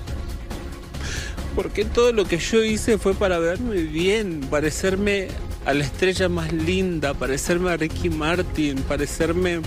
Porque 1.55 1.85
todo 1.85 2.13
lo 2.13 2.25
que 2.25 2.39
yo 2.39 2.65
hice 2.65 2.97
fue 2.97 3.15
para 3.15 3.39
verme 3.39 3.83
bien, 3.83 4.41
parecerme 4.51 5.29
a 5.67 5.75
la 5.75 5.85
estrella 5.85 6.29
más 6.29 6.53
linda, 6.53 7.15
parecerme 7.15 7.71
a 7.71 7.77
Ricky 7.77 8.09
Martin, 8.09 8.83
parecerme 8.83 9.61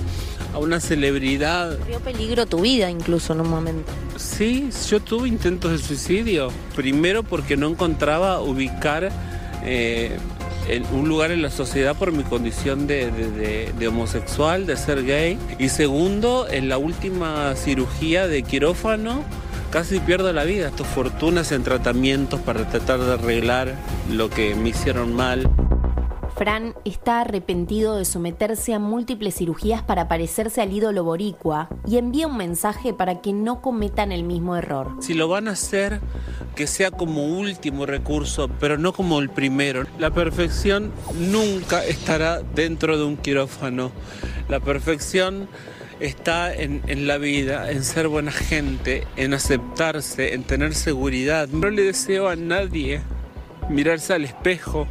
a 0.56 0.60
una 0.60 0.80
celebridad. 0.80 1.78
Corrió 1.80 2.00
peligro 2.00 2.46
tu 2.46 2.62
vida 2.62 2.90
incluso 2.90 3.34
en 3.34 3.42
un 3.42 3.50
momento. 3.50 3.92
Sí, 4.16 4.70
yo 4.90 5.00
tuve 5.02 5.28
intentos 5.28 5.72
de 5.72 5.78
suicidio. 5.78 6.50
Primero 6.76 7.24
porque 7.24 7.58
no 7.58 7.68
encontraba 7.68 8.42
ubicar 8.42 9.12
eh, 9.64 10.18
en 10.70 10.86
un 10.94 11.08
lugar 11.10 11.32
en 11.32 11.42
la 11.42 11.52
sociedad 11.52 11.96
por 11.96 12.12
mi 12.12 12.24
condición 12.24 12.88
de, 12.88 13.12
de- 13.12 13.32
de- 13.32 13.74
de 13.78 13.88
homosexual, 13.88 14.66
de 14.66 14.78
ser 14.78 15.04
gay. 15.06 15.38
Y 15.60 15.70
segundo, 15.70 16.48
en 16.50 16.70
la 16.70 16.78
última 16.78 17.54
cirugía 17.56 18.28
de 18.28 18.42
quirófano 18.44 19.24
casi 19.72 20.00
pierdo 20.00 20.32
la 20.32 20.46
vida. 20.46 20.70
Estas 20.70 20.88
fortunas 20.88 21.52
en 21.52 21.64
tratamientos 21.64 22.40
para 22.40 22.68
tratar 22.70 23.00
de 23.02 23.14
arreglar 23.14 23.76
lo 24.10 24.30
que 24.30 24.56
me 24.56 24.70
hicieron 24.70 25.14
mal. 25.14 25.50
Fran 26.36 26.76
está 26.84 27.22
arrepentido 27.22 27.98
de 27.98 28.04
someterse 28.04 28.74
a 28.74 28.80
múltiples 28.80 29.36
cirugías 29.36 29.82
para 29.84 30.10
parecerse 30.10 30.62
al 30.62 30.74
ídolo 30.74 31.06
boricua 31.06 31.70
y 31.88 31.98
envía 31.98 32.28
un 32.28 32.36
mensaje 32.36 32.94
para 32.94 33.22
que 33.22 33.32
no 33.32 33.62
cometan 33.62 34.12
el 34.12 34.24
mismo 34.24 34.58
error. 34.58 34.98
Si 35.00 35.14
lo 35.14 35.30
van 35.30 35.48
a 35.48 35.52
hacer, 35.52 36.02
que 36.54 36.68
sea 36.68 36.92
como 36.92 37.24
último 37.24 37.86
recurso, 37.86 38.50
pero 38.60 38.78
no 38.78 38.92
como 38.92 39.20
el 39.20 39.30
primero. 39.30 39.86
La 39.98 40.12
perfección 40.12 40.92
nunca 41.18 41.86
estará 41.86 42.42
dentro 42.42 42.98
de 42.98 43.06
un 43.06 43.16
quirófano. 43.16 43.92
La 44.50 44.60
perfección 44.60 45.48
está 46.02 46.54
en, 46.54 46.82
en, 46.88 47.08
la 47.08 47.18
vida, 47.18 47.72
en 47.72 47.86
ser 47.86 48.10
buena 48.10 48.34
gente, 48.34 49.08
en 49.16 49.34
aceptarse, 49.34 50.34
en 50.34 50.44
tener 50.44 50.76
seguridad. 50.76 51.48
No 51.48 51.70
le 51.70 51.84
deseo 51.84 52.28
a 52.28 52.36
nadie 52.36 53.00
mirarse 53.70 54.14
al 54.14 54.26
espejo 54.26 54.86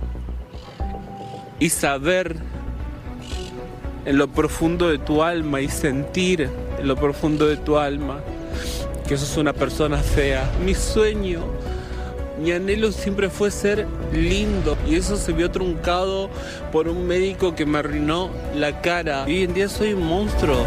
y 1.65 1.71
saber 1.71 2.37
en 4.05 4.19
lo 4.19 4.29
profundo 4.29 4.91
de 4.91 4.99
tu 4.99 5.23
alma 5.23 5.63
y 5.63 5.69
sentir 5.69 6.51
en 6.79 6.87
lo 6.87 6.95
profundo 6.95 7.47
de 7.47 7.57
tu 7.57 7.79
alma 7.79 8.21
que 9.09 9.17
sos 9.17 9.39
una 9.39 9.55
persona 9.55 9.97
fea. 9.97 10.45
Mi 10.63 10.75
sueño, 10.75 11.41
mi 12.39 12.53
anhelo 12.53 12.93
siempre 12.93 13.31
fue 13.31 13.51
ser 13.51 13.87
lindo 14.13 14.77
y 14.87 14.97
eso 14.97 15.17
se 15.17 15.33
vio 15.33 15.51
truncado 15.51 16.29
por 16.71 16.87
un 16.87 17.07
médico 17.07 17.55
que 17.55 17.65
me 17.65 17.79
arruinó 17.79 18.29
la 18.55 18.83
cara. 18.83 19.25
Y 19.27 19.33
hoy 19.37 19.45
en 19.45 19.55
día 19.55 19.71
soy 19.71 19.95
un 19.95 20.07
monstruo. 20.07 20.67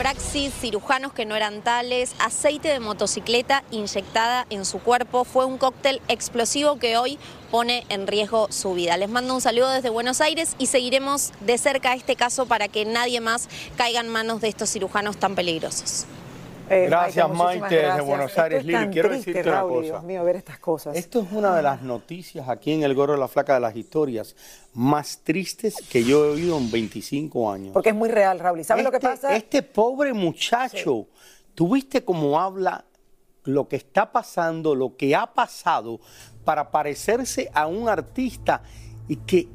Praxis, 0.00 0.54
cirujanos 0.58 1.12
que 1.12 1.26
no 1.26 1.36
eran 1.36 1.60
tales, 1.60 2.14
aceite 2.20 2.68
de 2.68 2.80
motocicleta 2.80 3.62
inyectada 3.70 4.46
en 4.48 4.64
su 4.64 4.78
cuerpo. 4.78 5.26
Fue 5.26 5.44
un 5.44 5.58
cóctel 5.58 6.00
explosivo 6.08 6.78
que 6.78 6.96
hoy 6.96 7.18
pone 7.50 7.84
en 7.90 8.06
riesgo 8.06 8.50
su 8.50 8.72
vida. 8.72 8.96
Les 8.96 9.10
mando 9.10 9.34
un 9.34 9.42
saludo 9.42 9.68
desde 9.68 9.90
Buenos 9.90 10.22
Aires 10.22 10.56
y 10.58 10.68
seguiremos 10.68 11.32
de 11.40 11.58
cerca 11.58 11.92
este 11.92 12.16
caso 12.16 12.46
para 12.46 12.68
que 12.68 12.86
nadie 12.86 13.20
más 13.20 13.50
caiga 13.76 14.00
en 14.00 14.08
manos 14.08 14.40
de 14.40 14.48
estos 14.48 14.70
cirujanos 14.70 15.18
tan 15.18 15.34
peligrosos. 15.34 16.06
Eh, 16.72 16.86
gracias, 16.86 17.28
Maite, 17.28 17.74
desde 17.82 18.00
Buenos 18.00 18.38
Aires. 18.38 18.64
Lili, 18.64 18.88
quiero 18.90 19.08
triste, 19.08 19.30
decirte 19.32 19.50
Raúl, 19.50 19.70
una 19.72 19.80
cosa. 19.80 19.92
Dios 19.92 20.02
mío, 20.04 20.24
ver 20.24 20.36
estas 20.36 20.58
cosas. 20.60 20.96
Esto 20.96 21.20
es 21.22 21.32
una 21.32 21.56
de 21.56 21.62
las 21.62 21.82
noticias 21.82 22.48
aquí 22.48 22.72
en 22.72 22.84
El 22.84 22.94
Gorro 22.94 23.14
de 23.14 23.18
la 23.18 23.26
Flaca 23.26 23.54
de 23.54 23.60
las 23.60 23.74
historias 23.74 24.36
más 24.74 25.18
tristes 25.24 25.74
que 25.90 26.04
yo 26.04 26.24
he 26.26 26.30
oído 26.30 26.56
en 26.58 26.70
25 26.70 27.50
años. 27.50 27.72
Porque 27.72 27.88
es 27.88 27.94
muy 27.94 28.08
real, 28.08 28.38
Raúl. 28.38 28.60
¿Y 28.60 28.64
sabes 28.64 28.84
lo 28.84 28.90
que 28.92 28.98
Este- 28.98 29.08
pasa? 29.08 29.34
Este 29.34 29.62
pobre 29.62 30.12
muchacho, 30.12 31.06
¿tuviste 31.56 32.04
cómo 32.04 32.38
habla 32.40 32.84
lo 33.44 33.66
que 33.66 33.74
está 33.76 34.12
pasando, 34.12 34.76
lo 34.76 34.96
que 34.96 35.16
ha 35.16 35.26
pasado 35.26 35.98
para 36.44 36.70
parecerse 36.70 37.50
a 37.52 37.66
un 37.66 37.88
artista 37.88 38.62
y 39.08 39.16
que 39.16 39.48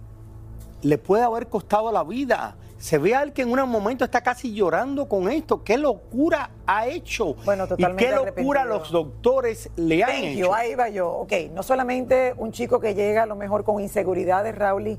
le 0.81 0.97
puede 0.97 1.23
haber 1.23 1.47
costado 1.47 1.89
la 1.93 2.03
vida? 2.03 2.57
Se 2.77 2.97
ve 2.97 3.15
a 3.15 3.25
que 3.31 3.43
en 3.43 3.51
un 3.51 3.69
momento 3.69 4.03
está 4.03 4.21
casi 4.21 4.53
llorando 4.53 5.07
con 5.07 5.29
esto. 5.29 5.63
¿Qué 5.63 5.77
locura 5.77 6.51
ha 6.67 6.87
hecho? 6.87 7.35
Bueno, 7.45 7.67
totalmente 7.67 8.03
¿Y 8.03 8.07
qué 8.07 8.13
locura 8.13 8.61
arrepentido. 8.61 8.65
los 8.79 8.91
doctores 8.91 9.69
le 9.75 10.03
han 10.03 10.09
Thank 10.11 10.23
you, 10.35 10.45
hecho? 10.45 10.53
ahí 10.53 10.75
va 10.75 10.89
yo. 10.89 11.09
Ok, 11.09 11.33
no 11.53 11.63
solamente 11.63 12.33
un 12.37 12.51
chico 12.51 12.79
que 12.79 12.93
llega 12.93 13.23
a 13.23 13.25
lo 13.25 13.35
mejor 13.35 13.63
con 13.63 13.81
inseguridades, 13.81 14.55
Raúl, 14.55 14.97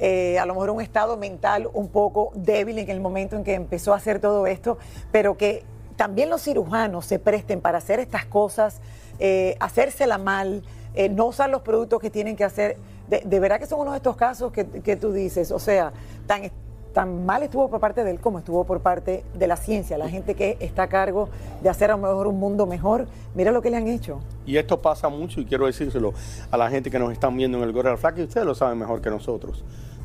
eh, 0.00 0.38
a 0.38 0.46
lo 0.46 0.54
mejor 0.54 0.70
un 0.70 0.80
estado 0.80 1.16
mental 1.16 1.68
un 1.74 1.88
poco 1.88 2.30
débil 2.34 2.78
en 2.78 2.88
el 2.88 3.00
momento 3.00 3.36
en 3.36 3.44
que 3.44 3.54
empezó 3.54 3.92
a 3.92 3.96
hacer 3.96 4.20
todo 4.20 4.46
esto, 4.46 4.78
pero 5.12 5.36
que 5.36 5.64
también 5.96 6.30
los 6.30 6.42
cirujanos 6.42 7.04
se 7.04 7.18
presten 7.18 7.60
para 7.60 7.78
hacer 7.78 8.00
estas 8.00 8.24
cosas, 8.24 8.80
eh, 9.18 9.56
hacérsela 9.60 10.16
mal, 10.16 10.62
eh, 10.94 11.08
no 11.08 11.26
usar 11.26 11.50
los 11.50 11.62
productos 11.62 12.00
que 12.00 12.08
tienen 12.10 12.36
que 12.36 12.44
hacer. 12.44 12.78
De, 13.08 13.22
de 13.24 13.40
verdad 13.40 13.58
que 13.58 13.66
son 13.66 13.80
uno 13.80 13.90
de 13.90 13.96
estos 13.98 14.16
casos 14.16 14.52
que, 14.52 14.64
que 14.66 14.96
tú 14.96 15.12
dices, 15.12 15.50
o 15.50 15.58
sea, 15.58 15.92
tan, 16.26 16.50
tan 16.98 17.24
mal 17.24 17.44
estuvo 17.44 17.70
por 17.70 17.78
parte 17.78 18.02
de 18.02 18.10
él 18.10 18.18
como 18.18 18.40
estuvo 18.40 18.64
por 18.64 18.80
parte 18.80 19.22
de 19.32 19.46
la 19.46 19.56
ciencia, 19.56 19.96
la 19.96 20.08
gente 20.08 20.34
que 20.34 20.56
está 20.58 20.82
a 20.82 20.88
cargo 20.88 21.28
de 21.62 21.68
hacer 21.68 21.92
a 21.92 21.96
lo 21.96 22.02
mejor 22.02 22.26
un 22.26 22.40
mundo 22.40 22.66
mejor. 22.66 23.06
Mira 23.36 23.52
lo 23.52 23.62
que 23.62 23.70
le 23.70 23.76
han 23.76 23.86
hecho. 23.86 24.18
Y 24.44 24.56
esto 24.56 24.82
pasa 24.82 25.08
mucho 25.08 25.40
y 25.40 25.44
quiero 25.44 25.66
decírselo 25.66 26.12
a 26.50 26.56
la 26.56 26.68
gente 26.68 26.90
que 26.90 26.98
nos 26.98 27.12
están 27.12 27.36
viendo 27.36 27.56
en 27.56 27.62
el 27.62 27.72
Gorro 27.72 27.90
de 27.90 27.94
la 27.94 27.98
Flaca 27.98 28.18
y 28.18 28.24
ustedes 28.24 28.44
lo 28.44 28.52
saben 28.52 28.76
mejor 28.80 29.00
que 29.00 29.10
nosotros. 29.10 29.62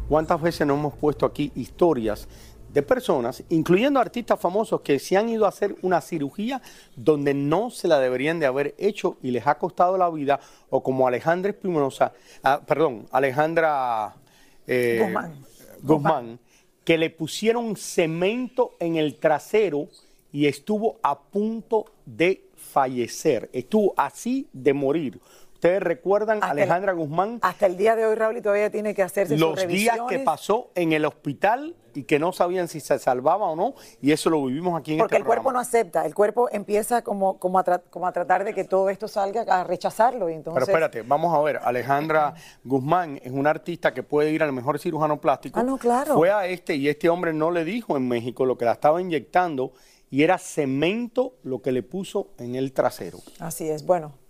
¿Cuántas 0.08 0.40
veces 0.40 0.68
nos 0.68 0.78
hemos 0.78 0.94
puesto 0.94 1.26
aquí 1.26 1.52
historias 1.56 2.28
de 2.72 2.84
personas, 2.84 3.44
incluyendo 3.50 4.00
artistas 4.00 4.40
famosos 4.40 4.82
que 4.82 5.00
se 5.00 5.18
han 5.18 5.30
ido 5.30 5.48
a 5.48 5.50
hacer 5.50 5.76
una 5.82 6.00
cirugía 6.00 6.62
donde 6.96 7.34
no 7.34 7.72
se 7.72 7.88
la 7.88 7.98
deberían 7.98 8.40
de 8.40 8.46
haber 8.46 8.76
hecho 8.78 9.18
y 9.24 9.32
les 9.32 9.48
ha 9.48 9.58
costado 9.58 9.98
la 9.98 10.12
vida? 10.12 10.40
O 10.70 10.84
como 10.84 11.08
Alejandra 11.08 11.50
Espinosa, 11.50 12.14
ah, 12.44 12.62
perdón, 12.64 13.08
Alejandra 13.12 14.14
eh, 14.68 15.00
Guzmán. 15.02 15.54
Guzmán, 15.82 16.40
que 16.84 16.98
le 16.98 17.10
pusieron 17.10 17.76
cemento 17.76 18.76
en 18.80 18.96
el 18.96 19.16
trasero 19.16 19.88
y 20.32 20.48
estuvo 20.48 20.98
a 21.04 21.20
punto 21.20 21.86
de 22.06 22.44
fallecer. 22.56 23.50
Estuvo 23.54 23.94
así 23.98 24.48
de 24.52 24.74
morir. 24.74 25.20
Ustedes 25.64 25.82
recuerdan 25.82 26.40
a 26.44 26.48
el- 26.48 26.52
Alejandra 26.60 26.92
Guzmán 26.92 27.40
Hasta 27.42 27.68
el 27.68 27.78
día 27.78 27.96
de 27.96 28.06
hoy, 28.06 28.16
Raúl, 28.16 28.36
y 28.36 28.42
todavía 28.42 28.70
tiene 28.70 28.94
que 28.94 29.02
hacerse 29.02 29.38
sus 29.38 29.40
los 29.40 29.66
días 29.66 29.98
que 30.10 30.20
pasó 30.20 30.72
en 30.76 30.92
el 30.92 31.06
hospital 31.06 31.78
y 31.94 32.04
que 32.04 32.20
no 32.20 32.34
sabían 32.34 32.68
si 32.68 32.82
se 32.82 33.00
salvaba 33.00 33.46
o 33.48 33.56
no, 33.56 33.74
y 34.02 34.12
eso 34.12 34.30
lo 34.30 34.46
vivimos 34.46 34.78
aquí 34.78 34.92
en 34.92 34.98
Porque 34.98 35.16
este 35.16 35.22
el 35.22 35.26
cuerpo 35.26 35.54
no 35.54 35.60
acepta, 35.62 36.06
el 36.06 36.14
cuerpo 36.14 36.50
empieza 36.52 37.02
como, 37.02 37.40
como, 37.40 37.60
a 37.60 37.64
como 37.64 38.08
a 38.08 38.12
tratar 38.12 38.44
de 38.44 38.54
que 38.54 38.66
todo 38.66 38.90
esto 38.90 39.08
salga, 39.08 39.44
a 39.44 39.64
rechazarlo. 39.64 40.30
Y 40.30 40.34
entonces, 40.34 40.66
Pero 40.66 40.66
espérate, 40.66 41.02
vamos 41.08 41.34
a 41.34 41.42
ver, 41.42 41.62
Alejandra 41.64 42.34
Guzmán 42.66 43.22
es 43.24 43.32
una 43.32 43.52
artista 43.52 43.94
que 43.94 44.04
puede 44.04 44.32
ir 44.32 44.44
al 44.44 44.52
mejor 44.52 44.80
cirujano 44.80 45.22
plástico. 45.22 45.58
Ah, 45.58 45.64
no, 45.64 45.78
claro. 45.78 46.16
Fue 46.16 46.30
a 46.30 46.46
este 46.46 46.76
y 46.76 46.90
este 46.90 47.08
hombre 47.08 47.32
no 47.32 47.52
le 47.52 47.64
dijo 47.64 47.96
en 47.96 48.06
México 48.10 48.46
lo 48.46 48.58
que 48.58 48.66
la 48.66 48.74
estaba 48.74 49.00
inyectando 49.00 49.72
y 50.10 50.24
era 50.24 50.38
cemento 50.40 51.36
lo 51.44 51.62
que 51.62 51.72
le 51.72 51.84
puso 51.84 52.32
en 52.38 52.56
el 52.56 52.74
trasero. 52.74 53.20
Así 53.40 53.70
es, 53.70 53.86
bueno. 53.86 54.23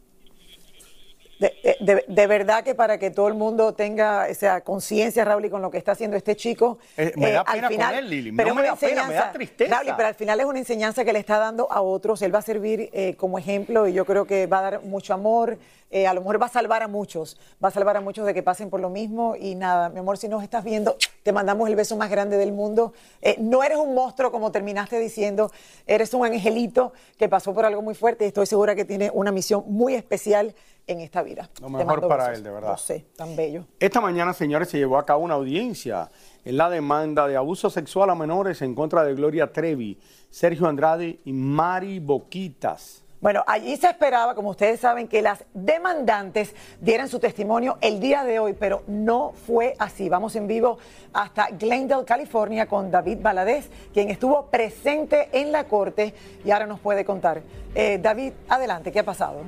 De, 1.52 1.78
de- 1.82 2.06
de- 2.08 2.28
verdad 2.28 2.64
que 2.64 2.74
para 2.74 2.98
que 2.98 3.12
todo 3.12 3.28
el 3.28 3.34
mundo 3.34 3.74
tenga 3.74 4.30
esa 4.30 4.62
conciencia, 4.62 5.26
Raúl, 5.26 5.44
y 5.46 5.50
con 5.50 5.62
lo 5.62 5.70
que 5.70 5.78
está 5.78 5.92
haciendo 5.92 6.16
este 6.16 6.36
chico. 6.36 6.78
Eh, 6.96 7.12
me 7.18 7.32
da 7.32 7.42
al 7.42 7.56
pena 7.56 7.68
con 7.68 7.72
final- 7.76 7.96
él, 7.96 8.10
Lili. 8.10 8.32
pero 8.32 8.50
No 8.50 8.56
me 8.56 8.62
una 8.62 8.70
da 8.72 8.76
pena, 8.78 8.92
me 8.92 8.96
da 8.96 9.04
enseñanza, 9.08 9.32
tristeza. 9.34 9.76
Raúl, 9.76 9.94
pero 9.98 10.08
al 10.08 10.16
final 10.16 10.40
es 10.40 10.46
una 10.46 10.60
enseñanza 10.60 11.04
que 11.04 11.12
le 11.12 11.20
está 11.20 11.40
dando 11.40 11.70
a 11.72 11.82
otros. 11.82 12.22
Él 12.22 12.34
va 12.34 12.40
a 12.40 12.44
servir 12.44 12.90
eh, 12.94 13.16
como 13.18 13.38
ejemplo 13.38 13.88
y 13.88 13.94
yo 13.94 14.06
creo 14.06 14.26
que 14.26 14.48
va 14.48 14.60
a 14.60 14.62
dar 14.72 14.84
mucho 14.84 15.14
amor. 15.14 15.58
eh, 15.96 16.08
a 16.08 16.14
lo 16.16 16.22
mejor 16.22 16.42
va 16.42 16.48
a 16.48 16.50
salvar 16.50 16.82
a 16.82 16.88
muchos. 16.88 17.38
Va 17.64 17.68
a 17.68 17.72
salvar 17.72 17.96
a 17.98 18.02
muchos 18.02 18.26
de 18.26 18.34
que 18.34 18.42
pasen 18.42 18.72
por 18.72 18.80
lo 18.80 18.90
mismo. 18.90 19.36
Y 19.36 19.54
nada, 19.54 19.90
mi 19.90 20.00
amor, 20.00 20.18
si 20.18 20.28
nos 20.28 20.42
estás 20.42 20.64
viendo, 20.64 20.98
te 21.22 21.32
mandamos 21.32 21.70
el 21.70 21.76
beso 21.76 21.96
más 21.98 22.10
grande 22.10 22.36
del 22.38 22.52
mundo. 22.52 22.94
Eh, 23.22 23.36
no 23.38 23.64
eres 23.64 23.78
un 23.78 23.94
monstruo, 23.94 24.32
como 24.32 24.52
terminaste 24.52 24.98
diciendo. 24.98 25.52
Eres 25.86 26.12
un 26.16 26.26
angelito 26.26 26.94
que 27.20 27.30
pasó 27.30 27.54
por 27.54 27.66
algo 27.66 27.84
muy 27.84 27.94
fuerte 27.94 28.24
y 28.26 28.30
estoy 28.30 28.48
segura 28.48 28.74
que 28.74 28.86
tiene 28.86 29.12
una 29.14 29.32
misión 29.32 29.66
muy 29.68 29.94
especial 29.94 30.56
en 30.88 31.00
esta 31.00 31.24
vida. 31.24 31.50
Lo 31.62 31.70
mejor 31.70 32.08
para 32.08 32.26
besos. 32.26 32.38
él, 32.38 32.44
de 32.44 32.52
verdad. 32.52 32.72
Lo 32.72 32.78
sé, 32.78 33.06
tan 33.16 33.36
bello. 33.36 33.66
Esta 33.80 34.02
mañana, 34.02 34.34
señores, 34.34 34.70
se 34.70 34.78
llevó 34.78 34.98
a 34.98 35.06
cabo 35.06 35.24
una 35.24 35.36
audiencia 35.36 36.10
en 36.46 36.58
la 36.58 36.70
demanda 36.70 37.28
de 37.28 37.36
abuso 37.36 37.70
sexual 37.70 38.10
a 38.10 38.16
menores 38.16 38.62
en 38.62 38.76
contra 38.76 39.04
de 39.04 39.14
Gloria 39.16 39.52
Trevi, 39.52 39.98
Sergio 40.30 40.68
Andrade 40.68 41.20
y 41.26 41.34
Mari 41.34 42.00
Boquitas. 42.00 43.04
Bueno, 43.24 43.42
allí 43.48 43.78
se 43.78 43.88
esperaba, 43.88 44.36
como 44.36 44.50
ustedes 44.50 44.82
saben, 44.82 45.08
que 45.08 45.22
las 45.22 45.46
demandantes 45.54 46.54
dieran 46.82 47.08
su 47.08 47.20
testimonio 47.20 47.78
el 47.80 48.02
día 48.02 48.26
de 48.26 48.38
hoy, 48.40 48.52
pero 48.52 48.84
no 48.86 49.32
fue 49.48 49.76
así. 49.80 50.10
Vamos 50.10 50.36
en 50.36 50.46
vivo 50.46 50.78
hasta 51.14 51.48
Glendale, 51.52 52.04
California, 52.04 52.68
con 52.68 52.92
David 52.92 53.20
Valadez, 53.22 53.70
quien 53.94 54.10
estuvo 54.10 54.48
presente 54.48 55.30
en 55.32 55.54
la 55.54 55.64
corte 55.70 56.14
y 56.44 56.52
ahora 56.52 56.66
nos 56.66 56.82
puede 56.82 57.06
contar. 57.06 57.44
Eh, 57.74 57.98
David, 58.02 58.34
adelante, 58.50 58.92
¿qué 58.92 59.00
ha 59.00 59.06
pasado? 59.06 59.44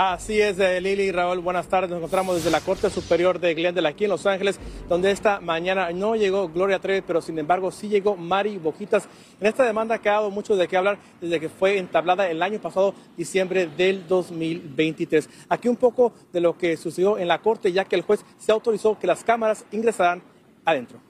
Así 0.00 0.40
es, 0.40 0.60
eh, 0.60 0.80
Lili 0.80 1.02
y 1.02 1.10
Raúl, 1.10 1.40
buenas 1.40 1.66
tardes. 1.66 1.90
Nos 1.90 1.96
encontramos 1.96 2.36
desde 2.36 2.52
la 2.52 2.60
Corte 2.60 2.88
Superior 2.88 3.40
de 3.40 3.52
Glendale 3.52 3.88
aquí 3.88 4.04
en 4.04 4.10
Los 4.10 4.26
Ángeles, 4.26 4.60
donde 4.88 5.10
esta 5.10 5.40
mañana 5.40 5.90
no 5.90 6.14
llegó 6.14 6.48
Gloria 6.48 6.78
Trevi, 6.78 7.00
pero 7.04 7.20
sin 7.20 7.36
embargo 7.36 7.72
sí 7.72 7.88
llegó 7.88 8.14
Mari 8.14 8.58
Boquitas. 8.58 9.08
En 9.40 9.48
esta 9.48 9.64
demanda 9.64 9.96
ha 9.96 9.98
dado 9.98 10.30
mucho 10.30 10.54
de 10.54 10.68
qué 10.68 10.76
hablar 10.76 10.98
desde 11.20 11.40
que 11.40 11.48
fue 11.48 11.78
entablada 11.78 12.30
el 12.30 12.40
año 12.44 12.60
pasado, 12.60 12.94
diciembre 13.16 13.66
del 13.76 14.06
2023. 14.06 15.28
Aquí 15.48 15.66
un 15.66 15.74
poco 15.74 16.12
de 16.32 16.42
lo 16.42 16.56
que 16.56 16.76
sucedió 16.76 17.18
en 17.18 17.26
la 17.26 17.40
Corte, 17.40 17.72
ya 17.72 17.84
que 17.84 17.96
el 17.96 18.02
juez 18.02 18.24
se 18.38 18.52
autorizó 18.52 18.96
que 19.00 19.08
las 19.08 19.24
cámaras 19.24 19.64
ingresaran 19.72 20.22
adentro. 20.64 21.07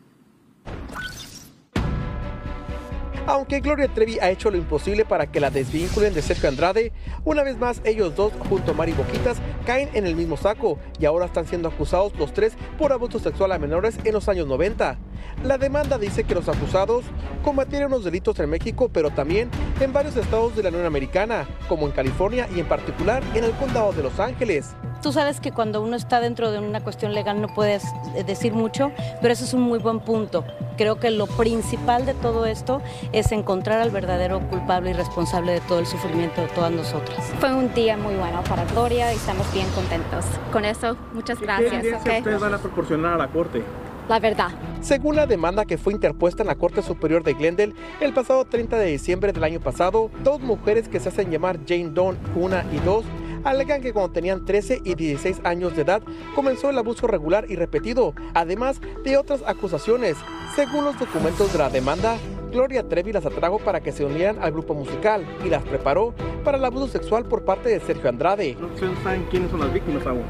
Aunque 3.28 3.60
Gloria 3.60 3.88
Trevi 3.88 4.18
ha 4.20 4.30
hecho 4.30 4.50
lo 4.50 4.56
imposible 4.56 5.04
para 5.04 5.30
que 5.30 5.38
la 5.38 5.50
desvinculen 5.50 6.14
de 6.14 6.22
Sergio 6.22 6.48
Andrade, 6.48 6.92
una 7.26 7.42
vez 7.42 7.58
más 7.58 7.82
ellos 7.84 8.16
dos, 8.16 8.32
junto 8.48 8.70
a 8.70 8.74
Mari 8.74 8.92
Boquitas, 8.92 9.36
caen 9.66 9.90
en 9.92 10.06
el 10.06 10.16
mismo 10.16 10.38
saco 10.38 10.78
y 10.98 11.04
ahora 11.04 11.26
están 11.26 11.46
siendo 11.46 11.68
acusados 11.68 12.14
los 12.18 12.32
tres 12.32 12.54
por 12.78 12.90
abuso 12.90 13.18
sexual 13.18 13.52
a 13.52 13.58
menores 13.58 13.98
en 14.02 14.14
los 14.14 14.30
años 14.30 14.46
90. 14.46 14.98
La 15.44 15.57
demanda 15.57 15.98
dice 15.98 16.24
que 16.24 16.35
los 16.35 16.48
acusados 16.48 17.04
cometieron 17.44 17.90
los 17.90 18.04
delitos 18.04 18.38
en 18.40 18.50
México, 18.50 18.90
pero 18.92 19.11
también 19.11 19.50
en 19.81 19.92
varios 19.92 20.16
estados 20.16 20.57
de 20.57 20.64
la 20.64 20.70
Unión 20.70 20.85
Americana, 20.85 21.46
como 21.68 21.87
en 21.87 21.92
California 21.92 22.48
y 22.54 22.61
en 22.61 22.66
particular 22.66 23.22
en 23.35 23.44
el 23.44 23.52
condado 23.52 23.92
de 23.92 24.02
Los 24.02 24.18
Ángeles. 24.18 24.74
tú 25.00 25.12
sabes 25.12 25.40
que 25.40 25.52
cuando 25.52 25.81
uno 25.81 25.94
está 25.94 26.20
dentro 26.20 26.50
de 26.50 26.59
una 26.59 26.81
cuestión 26.83 27.14
legal 27.14 27.40
no 27.40 27.46
puedes 27.48 27.85
eh, 28.16 28.24
decir 28.24 28.52
mucho, 28.52 28.90
pero 29.22 29.33
eso 29.33 29.44
es 29.44 29.54
un 29.54 29.62
muy 29.62 29.78
buen 29.78 30.00
punto. 30.00 30.44
Creo 30.76 30.98
que 30.98 31.11
lo 31.11 31.26
principal 31.26 32.04
de 32.04 32.14
todo 32.14 32.46
esto 32.46 32.83
es 33.12 33.31
encontrar 33.31 33.81
al 33.81 33.90
verdadero 33.90 34.40
culpable 34.48 34.90
y 34.90 34.92
responsable 34.94 35.52
de 35.52 35.61
todo 35.61 35.78
el 35.78 35.87
sufrimiento 35.87 36.40
de 36.40 36.48
todas 36.48 36.72
nosotras. 36.72 37.33
Fue 37.38 37.54
un 37.54 37.72
día 37.74 37.96
muy 37.96 38.14
bueno 38.14 38.42
para 38.48 38.64
Gloria 38.64 39.12
y 39.12 39.16
estamos 39.16 39.52
bien 39.52 39.68
contentos. 39.70 40.24
Con 40.52 40.64
eso, 40.64 40.96
muchas 41.12 41.40
gracias. 41.40 41.70
¿Qué 41.70 41.76
evidencia 41.78 42.12
¿ok? 42.12 42.18
ustedes 42.18 42.40
van 42.40 42.54
a 42.54 42.59
proporcionar 42.59 43.14
a 43.14 43.18
la 43.18 43.28
corte? 43.28 43.62
La 44.09 44.18
verdad. 44.18 44.49
Según 44.81 45.16
la 45.16 45.27
demanda 45.27 45.66
que 45.66 45.77
fue 45.77 45.92
interpuesta 45.92 46.42
en 46.42 46.47
la 46.47 46.55
Corte 46.55 46.83
Superior 46.83 47.23
de 47.23 47.35
Glendale 47.35 47.75
el 48.01 48.14
pasado 48.14 48.44
30 48.44 48.79
de 48.79 48.87
diciembre 48.87 49.33
del 49.33 49.44
año 49.44 49.61
pasado, 49.61 50.11
dos 50.25 50.40
mujeres 50.40 50.88
que 50.88 50.99
se 50.99 51.11
hacen 51.11 51.31
llamar 51.31 51.59
Jane 51.66 51.90
Dawn 51.90 52.16
1 52.35 52.57
y 52.73 52.79
2 52.79 53.05
alegan 53.44 53.81
que 53.81 53.92
cuando 53.92 54.12
tenían 54.12 54.44
13 54.44 54.83
y 54.85 54.94
16 54.94 55.40
años 55.44 55.75
de 55.75 55.83
edad 55.83 56.03
comenzó 56.35 56.71
el 56.71 56.79
abuso 56.79 57.07
regular 57.07 57.47
y 57.49 57.57
repetido, 57.57 58.14
además 58.35 58.81
de 59.05 59.16
otras 59.16 59.42
acusaciones. 59.47 60.16
Según 60.55 60.85
los 60.85 60.99
documentos 60.99 61.53
de 61.53 61.59
la 61.59 61.71
demanda, 61.71 62.16
Gloria 62.50 62.82
Trevi 62.82 63.12
las 63.12 63.26
atrajo 63.26 63.58
para 63.58 63.80
que 63.80 63.92
se 63.92 64.04
unieran 64.04 64.42
al 64.42 64.52
grupo 64.52 64.74
musical 64.74 65.26
y 65.44 65.48
las 65.48 65.62
preparó 65.64 66.14
para 66.44 66.56
el 66.56 66.64
abuso 66.64 66.88
sexual 66.88 67.24
por 67.24 67.44
parte 67.44 67.68
de 67.68 67.80
Sergio 67.80 68.08
Andrade. 68.08 68.56
¿Ustedes 68.74 68.98
saben 69.02 69.26
quiénes 69.30 69.50
son 69.50 69.61
las 69.61 69.72
víctimas 69.72 70.06
aún? 70.06 70.22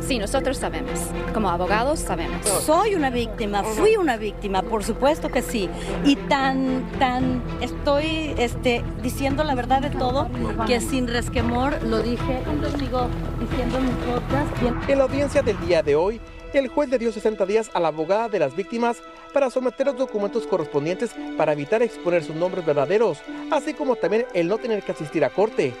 Sí, 0.00 0.18
nosotros 0.18 0.58
sabemos. 0.58 1.00
Como 1.32 1.48
abogados 1.48 2.00
sabemos. 2.00 2.46
Soy 2.46 2.94
una 2.94 3.08
víctima, 3.08 3.62
fui 3.62 3.96
una 3.96 4.18
víctima, 4.18 4.62
por 4.62 4.84
supuesto 4.84 5.30
que 5.30 5.40
sí. 5.40 5.70
Y 6.04 6.16
tan, 6.16 6.84
tan, 6.98 7.42
estoy 7.62 8.34
este, 8.36 8.84
diciendo 9.02 9.44
la 9.44 9.54
verdad 9.54 9.80
de 9.80 9.90
todo 9.90 10.28
que 10.66 10.80
sin 10.80 11.08
resquemor 11.08 11.82
lo 11.82 12.02
dije 12.02 12.42
y 12.52 12.60
lo 12.60 12.70
sigo 12.78 13.08
diciendo 13.40 13.78
en 13.78 13.84
mi 13.86 13.92
podcast. 14.04 14.90
En 14.90 14.98
la 14.98 15.04
audiencia 15.04 15.42
del 15.42 15.58
día 15.66 15.82
de 15.82 15.96
hoy, 15.96 16.20
el 16.58 16.68
juez 16.68 16.88
le 16.88 16.98
dio 16.98 17.12
60 17.12 17.44
días 17.46 17.70
a 17.74 17.80
la 17.80 17.88
abogada 17.88 18.28
de 18.28 18.38
las 18.38 18.54
víctimas 18.54 18.98
para 19.32 19.50
someter 19.50 19.86
los 19.86 19.96
documentos 19.96 20.46
correspondientes 20.46 21.14
para 21.36 21.52
evitar 21.52 21.82
exponer 21.82 22.22
sus 22.22 22.36
nombres 22.36 22.64
verdaderos, 22.64 23.18
así 23.50 23.74
como 23.74 23.96
también 23.96 24.26
el 24.34 24.48
no 24.48 24.58
tener 24.58 24.82
que 24.82 24.92
asistir 24.92 25.24
a 25.24 25.30
corte. 25.30 25.74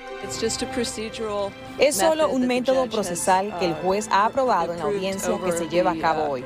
Es 1.78 1.96
solo 1.96 2.28
un 2.28 2.46
método 2.46 2.88
procesal 2.88 3.56
que 3.58 3.66
el 3.66 3.74
juez 3.74 4.08
ha 4.10 4.26
aprobado 4.26 4.72
en 4.72 4.78
la 4.78 4.84
audiencia 4.84 5.38
que 5.44 5.52
se 5.52 5.68
lleva 5.68 5.92
a 5.92 5.98
cabo 5.98 6.30
hoy. 6.30 6.44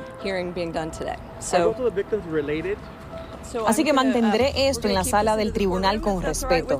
Así 3.66 3.84
que 3.84 3.92
mantendré 3.92 4.68
esto 4.68 4.88
en 4.88 4.94
la 4.94 5.04
sala 5.04 5.36
del 5.36 5.52
tribunal 5.52 6.00
con 6.00 6.22
respeto. 6.22 6.78